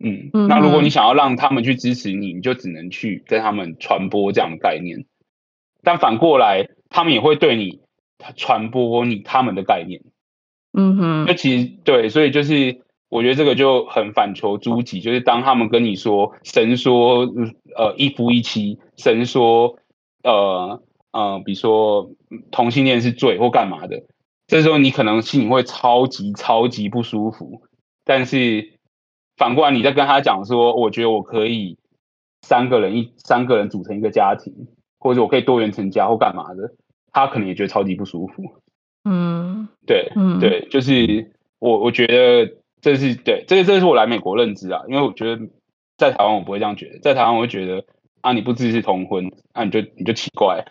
[0.00, 5.06] 嗯，那如果你想要让他们去支持你，你就只能去跟他们传播这样的概念，
[5.84, 7.80] 但反过来，他们也会对你
[8.34, 10.02] 传播你他们的概念。
[10.72, 17.26] 嗯哼，那其实对，所以就是我觉得这个就很反求诸己，就是当他们跟你说神说
[17.76, 19.78] 呃一夫一妻，神说
[20.24, 20.82] 呃
[21.12, 22.10] 呃比如说
[22.50, 24.02] 同性恋是罪或干嘛的，
[24.46, 27.62] 这时候你可能心里会超级超级不舒服。
[28.04, 28.72] 但是
[29.36, 31.78] 反过来你在跟他讲说，我觉得我可以
[32.42, 36.72] 三个人一三个人组成一个家庭，或者我可以多元成家或干嘛的，
[37.12, 38.54] 他可能也觉得超级不舒服。
[39.04, 45.46] 嗯，对，嗯，对，就是我，我觉得这是对，这个，这是我来美国认知啊，因为我觉得
[45.96, 47.84] 在台湾我不会这样觉得，在台湾我会觉得
[48.20, 50.64] 啊，你不支持同婚，那、啊、你就你就奇怪，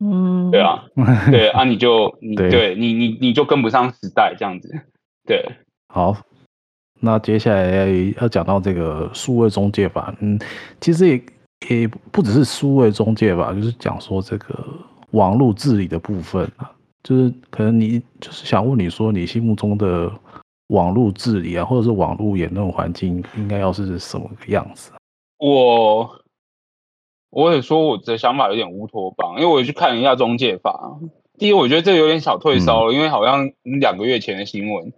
[0.00, 0.84] 嗯，对啊，
[1.30, 4.68] 对啊，你就 你对，对你你你就跟不上时代这样子，
[5.26, 5.44] 对，
[5.88, 6.16] 好，
[7.00, 7.88] 那接下来
[8.20, 10.38] 要讲到这个数位中介法，嗯，
[10.80, 11.22] 其实也
[11.68, 14.58] 也不只是数位中介法，就是讲说这个
[15.12, 16.70] 网络治理的部分啊。
[17.06, 20.10] 就是可能你就是想问你说，你心目中的
[20.68, 24.90] 网络治理啊，或者是网络言论环境，应该要是什么个样子？
[25.36, 26.10] 我
[27.34, 30.98] 我也说我的想法有点乌托邦，因为我去看了一下中介法。
[31.36, 34.92] 第一，我觉得这有点小退烧了，嗯、因为好像两个月前的新闻。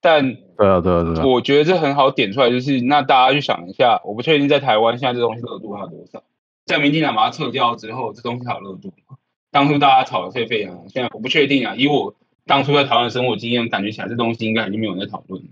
[0.00, 6.22] 但对啊对啊对啊，我觉得这很好点出来，就是那大家去想一下，我不确定在台湾现在这东西热度还有多少。
[6.64, 9.16] 在民进党把它撤掉之后，这东西还有热度吗？
[9.50, 11.74] 当初大家吵得沸沸扬扬，现在我不确定啊。
[11.76, 12.14] 以我
[12.46, 15.42] 当初在台湾的生活经验，感觉起来这东西应该已经没有人在讨论。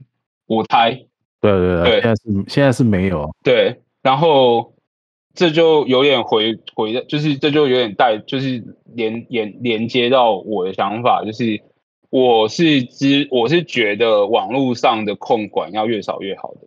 [0.46, 0.90] 我猜，
[1.40, 3.30] 对对对，现在是现在是没有。
[3.42, 4.71] 对，然后
[5.34, 8.62] 这就有点回回的，就是这就有点带，就是
[8.94, 11.62] 连连连接到我的想法，就是
[12.10, 16.60] 我是知我是觉得网络上的控管要越少越好的，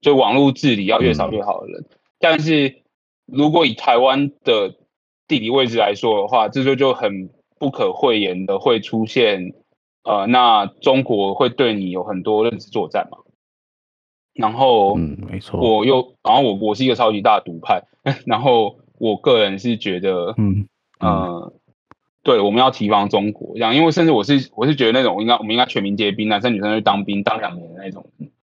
[0.00, 1.80] 就网络治理要越少越好的人。
[1.80, 2.82] 嗯、但是
[3.26, 4.76] 如果以台湾的
[5.26, 9.54] 地理位置来说的话，这就就很不可讳言的会出现，
[10.04, 13.18] 呃，那中国会对你有很多认知作战嘛。
[14.34, 17.82] 然后，嗯，没错，我又，然后我我是一个超级大独派，
[18.26, 20.66] 然后我个人是觉得，嗯，
[21.00, 21.52] 嗯呃，
[22.22, 28.06] 对，我们要提防中国这样，因为甚至我是我是觉得那种应该我们应该全民皆兵，男生女生去当兵当两年的那种，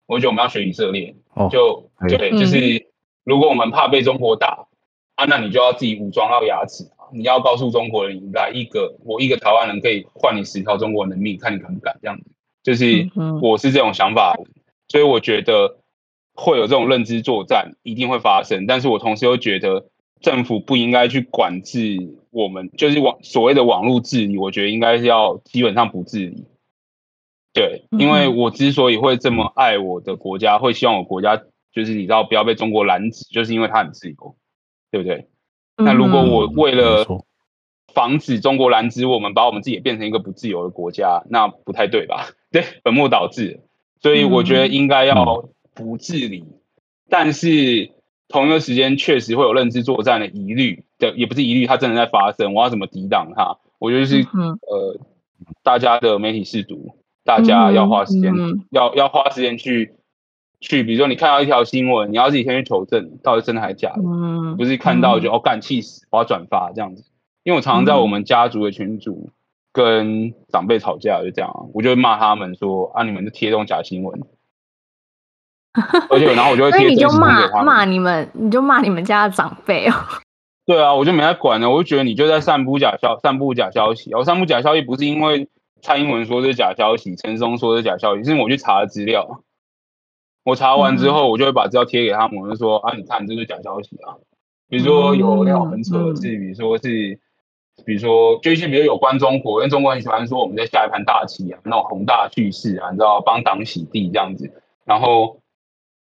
[0.05, 2.88] 我觉得我们要学以色列，哦、就对，就是
[3.23, 4.67] 如果我们怕被中国打
[5.15, 12.25] 啊，那你就要自己武装到牙齿，你要告诉中国人，你来一个我一个台湾人可以换你十条中国人的命，看你敢不敢这样子，
[12.61, 13.09] 就是
[13.41, 14.38] 我是这种想法。
[14.91, 15.77] 嗯所以我觉得
[16.33, 18.65] 会有这种认知作战，一定会发生。
[18.65, 19.85] 但是我同时又觉得
[20.19, 26.45] 政府不应该去管制我们，就是网所谓的网络治理，我觉得应该是要基本上不治理。
[27.53, 31.41] 对，因为我之所以会这么爱我的国家，会希望我国家
[31.73, 34.35] 就是你知道不要被中国拦止，就是因为它很自由，
[34.91, 35.27] 对不对？
[35.77, 37.05] 那如果我为了
[37.93, 42.29] 防止中国拦止我们，把我们自己也变成一个不自由的国家，那不太对吧？
[42.51, 43.61] 对，本末倒置。
[44.02, 45.45] 所以我觉得应该要
[45.76, 46.54] 不治理，嗯、
[47.08, 47.91] 但是
[48.28, 52.56] 同一个时间确实会有认知作战的疑虑的，也不是疑虑，它真的在发生。
[52.56, 53.58] 我要怎么抵挡它？
[53.78, 54.99] 我觉得是、嗯、呃，
[55.64, 59.93] 大家的媒体试读，大家要花时间，嗯、要要花时间去
[60.60, 67.04] 去，比如说你看到一条新闻，你要自己先去求证，到底真的还是假的，嗯、不是看到就、嗯、哦干气死，我要转发这样子。
[67.43, 69.30] 因为我常常在我们家族的群组。
[69.30, 69.32] 嗯
[69.74, 74.22] 跟长辈吵架就这样啊，我就会骂他们说啊，你们就贴这种假新闻，
[76.11, 79.93] 而且然后我就会贴，你就骂骂你们，你就骂你们家的长辈哦。
[80.67, 84.13] 对啊，我就没在管了，我就觉得你就在散布假消，散布假消息。
[84.13, 85.47] 我散布假消息不是因为
[85.82, 89.41] 蔡英文说是假消息，陈松说是假消息，是因为我去查了资料。
[90.43, 94.15] 我查完之后，我就会把资料贴给他们，我就说啊，你看这是假消息啊。
[94.67, 97.19] 比如说有那种很扯的字，比如说是。
[97.86, 104.51] 比如说，就一些比如有关中国，因为中国很喜欢说我们在下一盘大棋啊，那种宏大叙事啊，你知道，帮党洗地这样子，
[104.86, 105.39] 然后，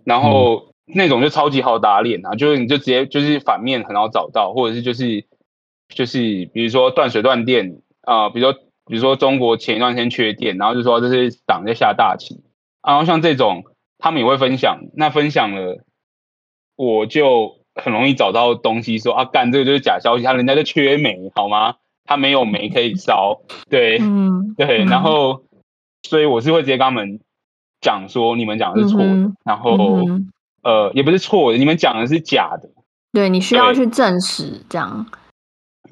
[0.05, 5.25] 然后那种就超级好打脸啊，就是你就直接就是反面很好找到，或者是就是
[5.89, 6.19] 就是
[6.53, 12.43] 比如说断水断电啊、呃，比如说比如说中国前一段时间缺电，然后就说这是党在下大棋，
[12.83, 13.65] 然后像这种
[13.99, 15.85] 他们也会分享，那分享了
[16.77, 17.58] 我就。
[17.83, 21.77] 很容易找到东西说啊，干这个就是假消息，他人家就缺煤，好吗？
[22.05, 25.43] 他没有煤可以烧，对，嗯、对，然后
[26.03, 27.21] 所以我是会直接跟他们
[27.81, 29.77] 讲说，你们讲的是错的，嗯、然后、
[30.09, 32.71] 嗯、呃，也不是错的，你们讲的是假的，
[33.13, 35.07] 对，你需要去证实这样。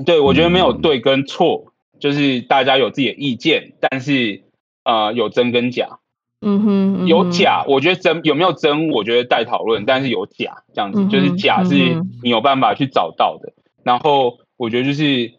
[0.07, 1.66] 对，我觉得没有对跟错，
[2.01, 4.43] 就是大家有自己的意见，但是
[4.84, 5.99] 呃，有真跟假。
[6.43, 9.87] 嗯哼，有假，我觉得真有没有真，我觉得待讨论。
[9.87, 11.74] 但是有假这样子，嗯、就是假是
[12.22, 13.49] 你有办法去找到的。
[13.57, 15.32] 嗯、然后我觉得就是，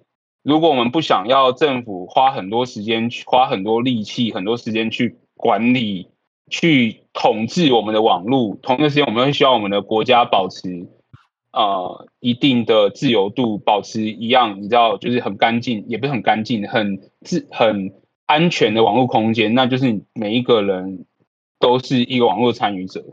[0.43, 6.07] 如果我们不想要政府花很多时间去花很多力气、很多时间去管理、
[6.49, 10.87] 去统治我们的网络，同一个时间我们会需要我们的国家保持
[11.53, 17.93] 呃一定的自由度，保持一样，你知道，就是很干净，也不是很干净，很自很。
[18.27, 21.05] 安全的网络空间，那就是每一个人
[21.59, 23.03] 都是一个网络参与者，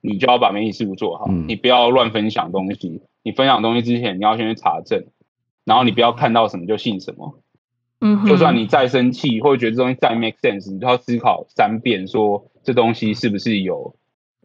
[0.00, 3.02] 你就要把媒体事务做好，嗯、你不要乱分享东西。
[3.22, 5.06] 你分享东西之前，你要先去查证，
[5.64, 7.40] 然后你不要看到什么就信什么。
[8.00, 13.96] 嗯，就算你再生气，或者觉得这东西再 make sense，你都要思考三遍，说这东西是不是有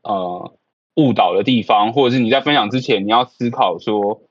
[0.01, 0.57] 呃
[0.95, 4.21] 误导的地方，或者是你在分享之前，你要思考说，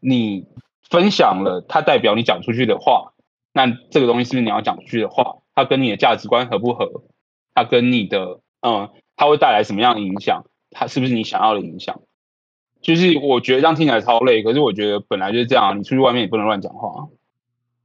[0.00, 0.46] 你
[0.90, 3.11] 分享了，它代表你讲出去的话。
[3.52, 5.36] 那这个东西是不是你要讲出去的话？
[5.54, 7.02] 它跟你的价值观合不合？
[7.54, 10.44] 它跟你的嗯，它会带来什么样的影响？
[10.70, 12.00] 它是不是你想要的影响？
[12.80, 15.78] 就是我觉得这样听起来超累，可是我觉得本来就是这样。
[15.78, 17.08] 你出去外面也不能乱讲话。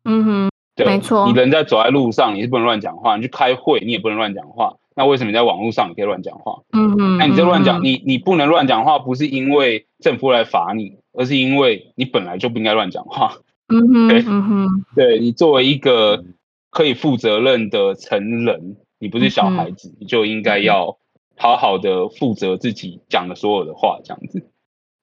[0.06, 1.28] 嗯哼，对，没错。
[1.28, 3.18] 你人在走在路上，你是不能乱讲话。
[3.18, 4.78] 你去开会，你也不能乱讲话。
[4.96, 6.62] 那为什么你在网络上你可以乱讲话？
[6.72, 13.34] 嗯哼，那你在乱讲，你你不能乱讲话，不是因为政府来罚你，而是因为你本来就不应该乱讲话。
[13.68, 16.24] 嗯哼，对，嗯哼，对，你作为一个
[16.70, 20.98] 可以负责任的成人，你不是小孩子，你就应该要
[21.36, 24.50] 好好的负责自己讲的所有的话，这样子。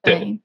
[0.01, 0.39] 对，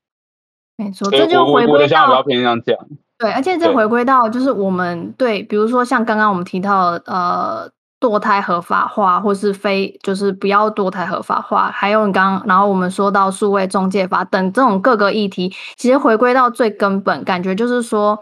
[0.76, 2.88] 没错，这就回归到比较偏向这样。
[3.18, 7.70] 对，而且这回归到就是我们对，比如说像刚刚我们提到呃。
[8.00, 18.18] 堕胎合法化，或是非就是不要堕胎合法化，还有你刚，然后我们说到数位中介法等这种各个议题，其实回归到最根本，感觉就是说，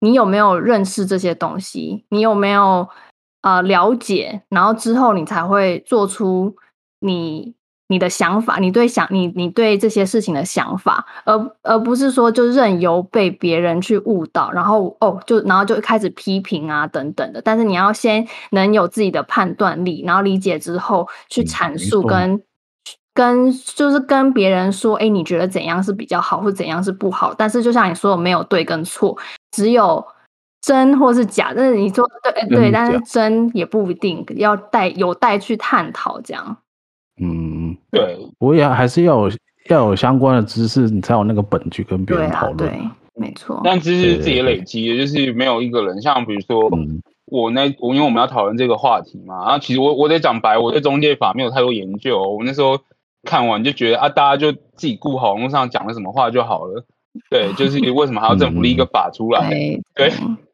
[0.00, 2.04] 你有没有认识这些东西？
[2.08, 2.88] 你有没有
[3.42, 4.42] 呃了解？
[4.48, 6.56] 然后之后你才会做出
[6.98, 7.54] 你
[7.90, 17.42] 你的想法，你对想你你对这些事情的想法，而而不是说就任由被别人去误导，然后哦就然后就开始批评啊等等的。
[17.42, 22.42] 但是你要先能有自己的判断力，然后理解之后去阐述跟、嗯、
[23.12, 27.34] 跟就是跟别人说，哎，你觉得怎样是比较好，或怎样是不好？
[27.34, 29.18] 但是就像你说的，没有对跟错，
[29.50, 30.06] 只有
[30.62, 31.52] 真或是假。
[31.56, 36.56] 但是你说对对，但是真也不一定要带有待去探讨这样。
[37.22, 39.36] 嗯，对，我也还是要有
[39.68, 42.56] 要有相关的知识，你才有那个本去跟别人讨论。
[42.56, 42.80] 对，对，
[43.14, 43.60] 没错。
[43.62, 46.70] 但知识自己累积的，就是没有一个人，像比如说
[47.26, 52.22] 我那我，因为我们要讨论这个话题嘛，然后其实我我得讲白，我对中介法没有太多研究。
[52.22, 52.78] 我那时候
[53.24, 56.86] 看完就觉得啊，大家就自己顾好网络上讲了什么话就好了。
[57.28, 59.50] 对， 就是为什么还要政府立一个法出来？
[59.50, 60.10] 嗯、对。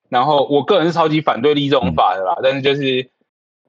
[0.09, 3.09] 然后我个人是超级反对立这种法的啦，嗯、但是就是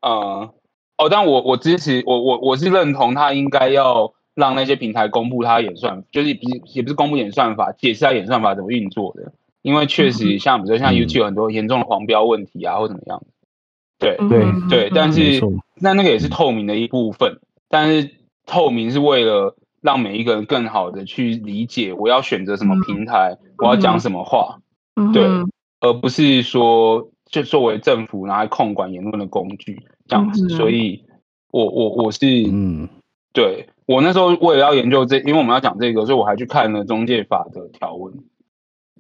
[0.02, 0.50] 呃。
[0.98, 9.32] 哦，但我我支持我我我是认同他应该要让那些平台公布他演算，就是不是也不是公布演算法，解释他演算法怎么运作的。
[9.62, 13.22] 因为确实像比如说像 YouTube 有很多严重的黄标问题啊，或怎么样。
[14.00, 15.42] 对对对，但是
[15.76, 18.12] 那那个也是透明的一部分，但是
[18.46, 24.60] 透明是为了让每一个人更好的去理解我要选择什么平台，我要讲什么话，
[25.14, 25.24] 对，
[25.82, 29.82] 而不是说就作为政府拿来控管言论的工具。
[30.08, 31.04] 这样子，所以
[31.52, 32.20] 我我我是
[32.52, 32.88] 嗯，
[33.34, 38.14] 对我那时候为了要研究这，因为我们要讲这个，所以我还去看了中介法的条文，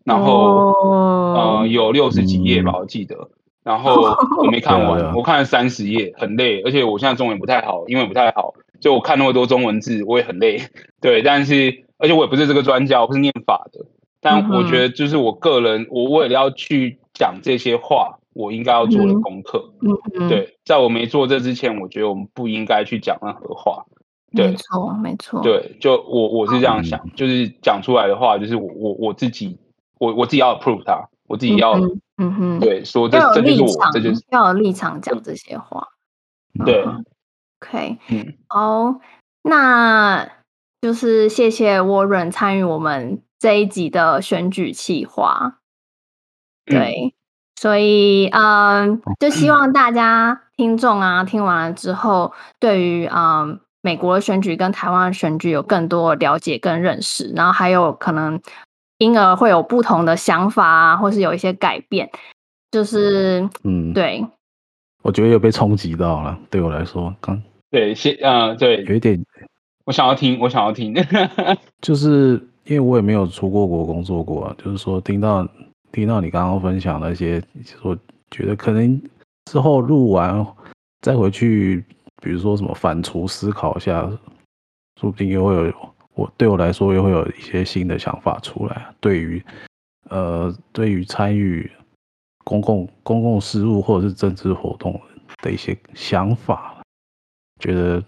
[0.03, 3.29] 然后、哦、呃有六十几页吧，我记得，
[3.63, 10.61] 然后 我没看完，我看了三十页，很累，而且我现在中文不太好，英文不太好，就我看那么多中文字，我也很累，
[11.01, 13.85] 对，但是而且我也不是这个专家，我不是念法的，
[14.21, 18.19] 但我觉得就是我个人，我为了要去讲这些话。
[18.37, 23.83] 我应该要做的功课，嗯嗯，对，在我没做这之前，我觉得我们不应该去讲任何话，
[24.31, 29.57] 对，没错，没错，对，就我我是这样想，就是讲出来的话，就是我我我自己，
[29.99, 31.79] 我我自己要 approve 它，我自己要，
[32.17, 35.87] 嗯哼，对，说这这就是我，这就是要有立场讲这些话，
[36.63, 36.85] 对
[37.59, 38.99] ，OK，嗯，好，
[39.41, 40.29] 那
[40.79, 45.57] 就是谢谢 Warren 参与我们这一集的选举企划，
[46.65, 47.15] 对。
[47.59, 58.39] 所以，嗯，就希望大家听众啊，听完了之后，对于嗯美国的选举跟台湾的选举有更多的了解跟认识，然后还有可能
[58.99, 62.07] 因而会有不同的想法啊，或是有一些改变。
[62.69, 64.23] 就是，嗯，对，
[65.01, 67.41] 我觉得有被冲击到了，对我来说，刚
[67.71, 69.19] 对，先，嗯，对，有一点，
[69.85, 70.93] 我想要听，我想要听，
[71.81, 72.33] 就是
[72.65, 75.47] 因为我也没有出过国工作过，就是说听到。
[75.97, 77.43] 听到你刚刚分享那些，
[77.81, 77.97] 我
[78.29, 79.01] 觉得可能
[79.45, 80.45] 之后录完
[81.01, 81.83] 再回去，
[82.21, 84.07] 比如说什么反刍思考一下，
[85.01, 85.73] 说不定又会有
[86.13, 88.93] 我对我来说又会有一些新的想法出来。
[88.99, 89.43] 对于
[90.11, 91.67] 呃，对于参与
[92.43, 95.01] 公共公共事务或者是政治活动
[95.41, 96.79] 的一些想法，
[97.59, 98.03] 觉得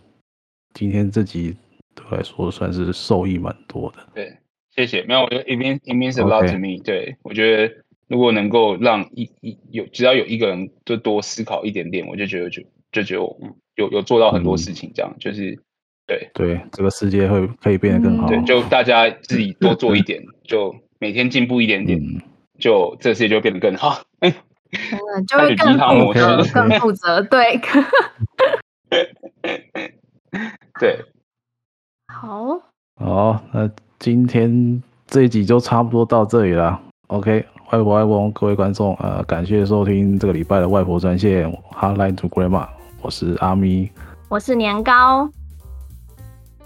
[0.75, 1.57] 今天这集
[1.95, 4.07] 对我来说算是受益蛮多的。
[4.13, 4.37] 对。
[4.79, 6.81] 谢谢，没有，我觉得 it means it means a lot to me。
[6.81, 7.73] 对，我觉得
[8.07, 12.63] 如果能够让一一有只要有一个人就多思考一点点，我就觉得就
[12.93, 13.37] 就觉得我
[13.75, 15.59] 有有做到很多事情，这样、嗯、就是
[16.07, 18.27] 对对，这个世界会可以变得更好。
[18.29, 22.21] 对，就大家自己多做一点， 就每天进步一点点，嗯、
[22.57, 24.01] 就这个世界就会变得更好。
[24.19, 24.33] 嗯，
[25.27, 27.21] 就会更负责，更负责。
[27.23, 27.59] 对，
[30.79, 31.03] 对，
[32.07, 32.61] 好，
[32.95, 33.69] 好，那。
[33.99, 36.79] 今天这一集就差不多到这里了。
[37.07, 42.65] OK，外婆外公，各位观众，呃，感谢收听这个礼拜的外婆专线 Hotline to Grandma。
[43.01, 43.91] 我是阿咪，
[44.29, 45.29] 我是年糕。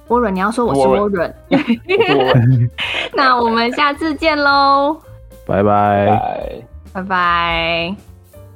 [0.09, 1.34] 沃伦，你要说我是沃伦。
[3.15, 4.97] 那我们下次见喽，
[5.47, 6.61] 拜拜，
[6.93, 7.95] 拜拜。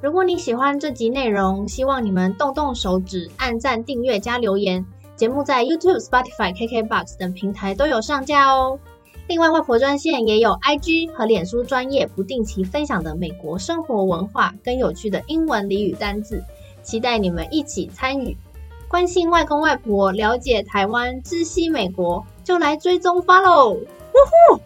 [0.01, 4.85] 如果你喜欢这集内容，希望你们动动手指，按赞、订阅、加留言。
[5.17, 8.79] 节目在 YouTube、Spotify、KKBox 等平台都有上架哦。
[9.27, 16.43] 另外，外婆专线也有 IG 和脸书专业不定期分享的美国生活文化跟有趣的英文俚语单字，
[16.83, 18.37] 期待你们一起参与。
[18.87, 23.73] 关心外公外婆，了解台湾，知悉美国，就来追踪 Follow。
[23.73, 23.85] 呜
[24.53, 24.61] 呼！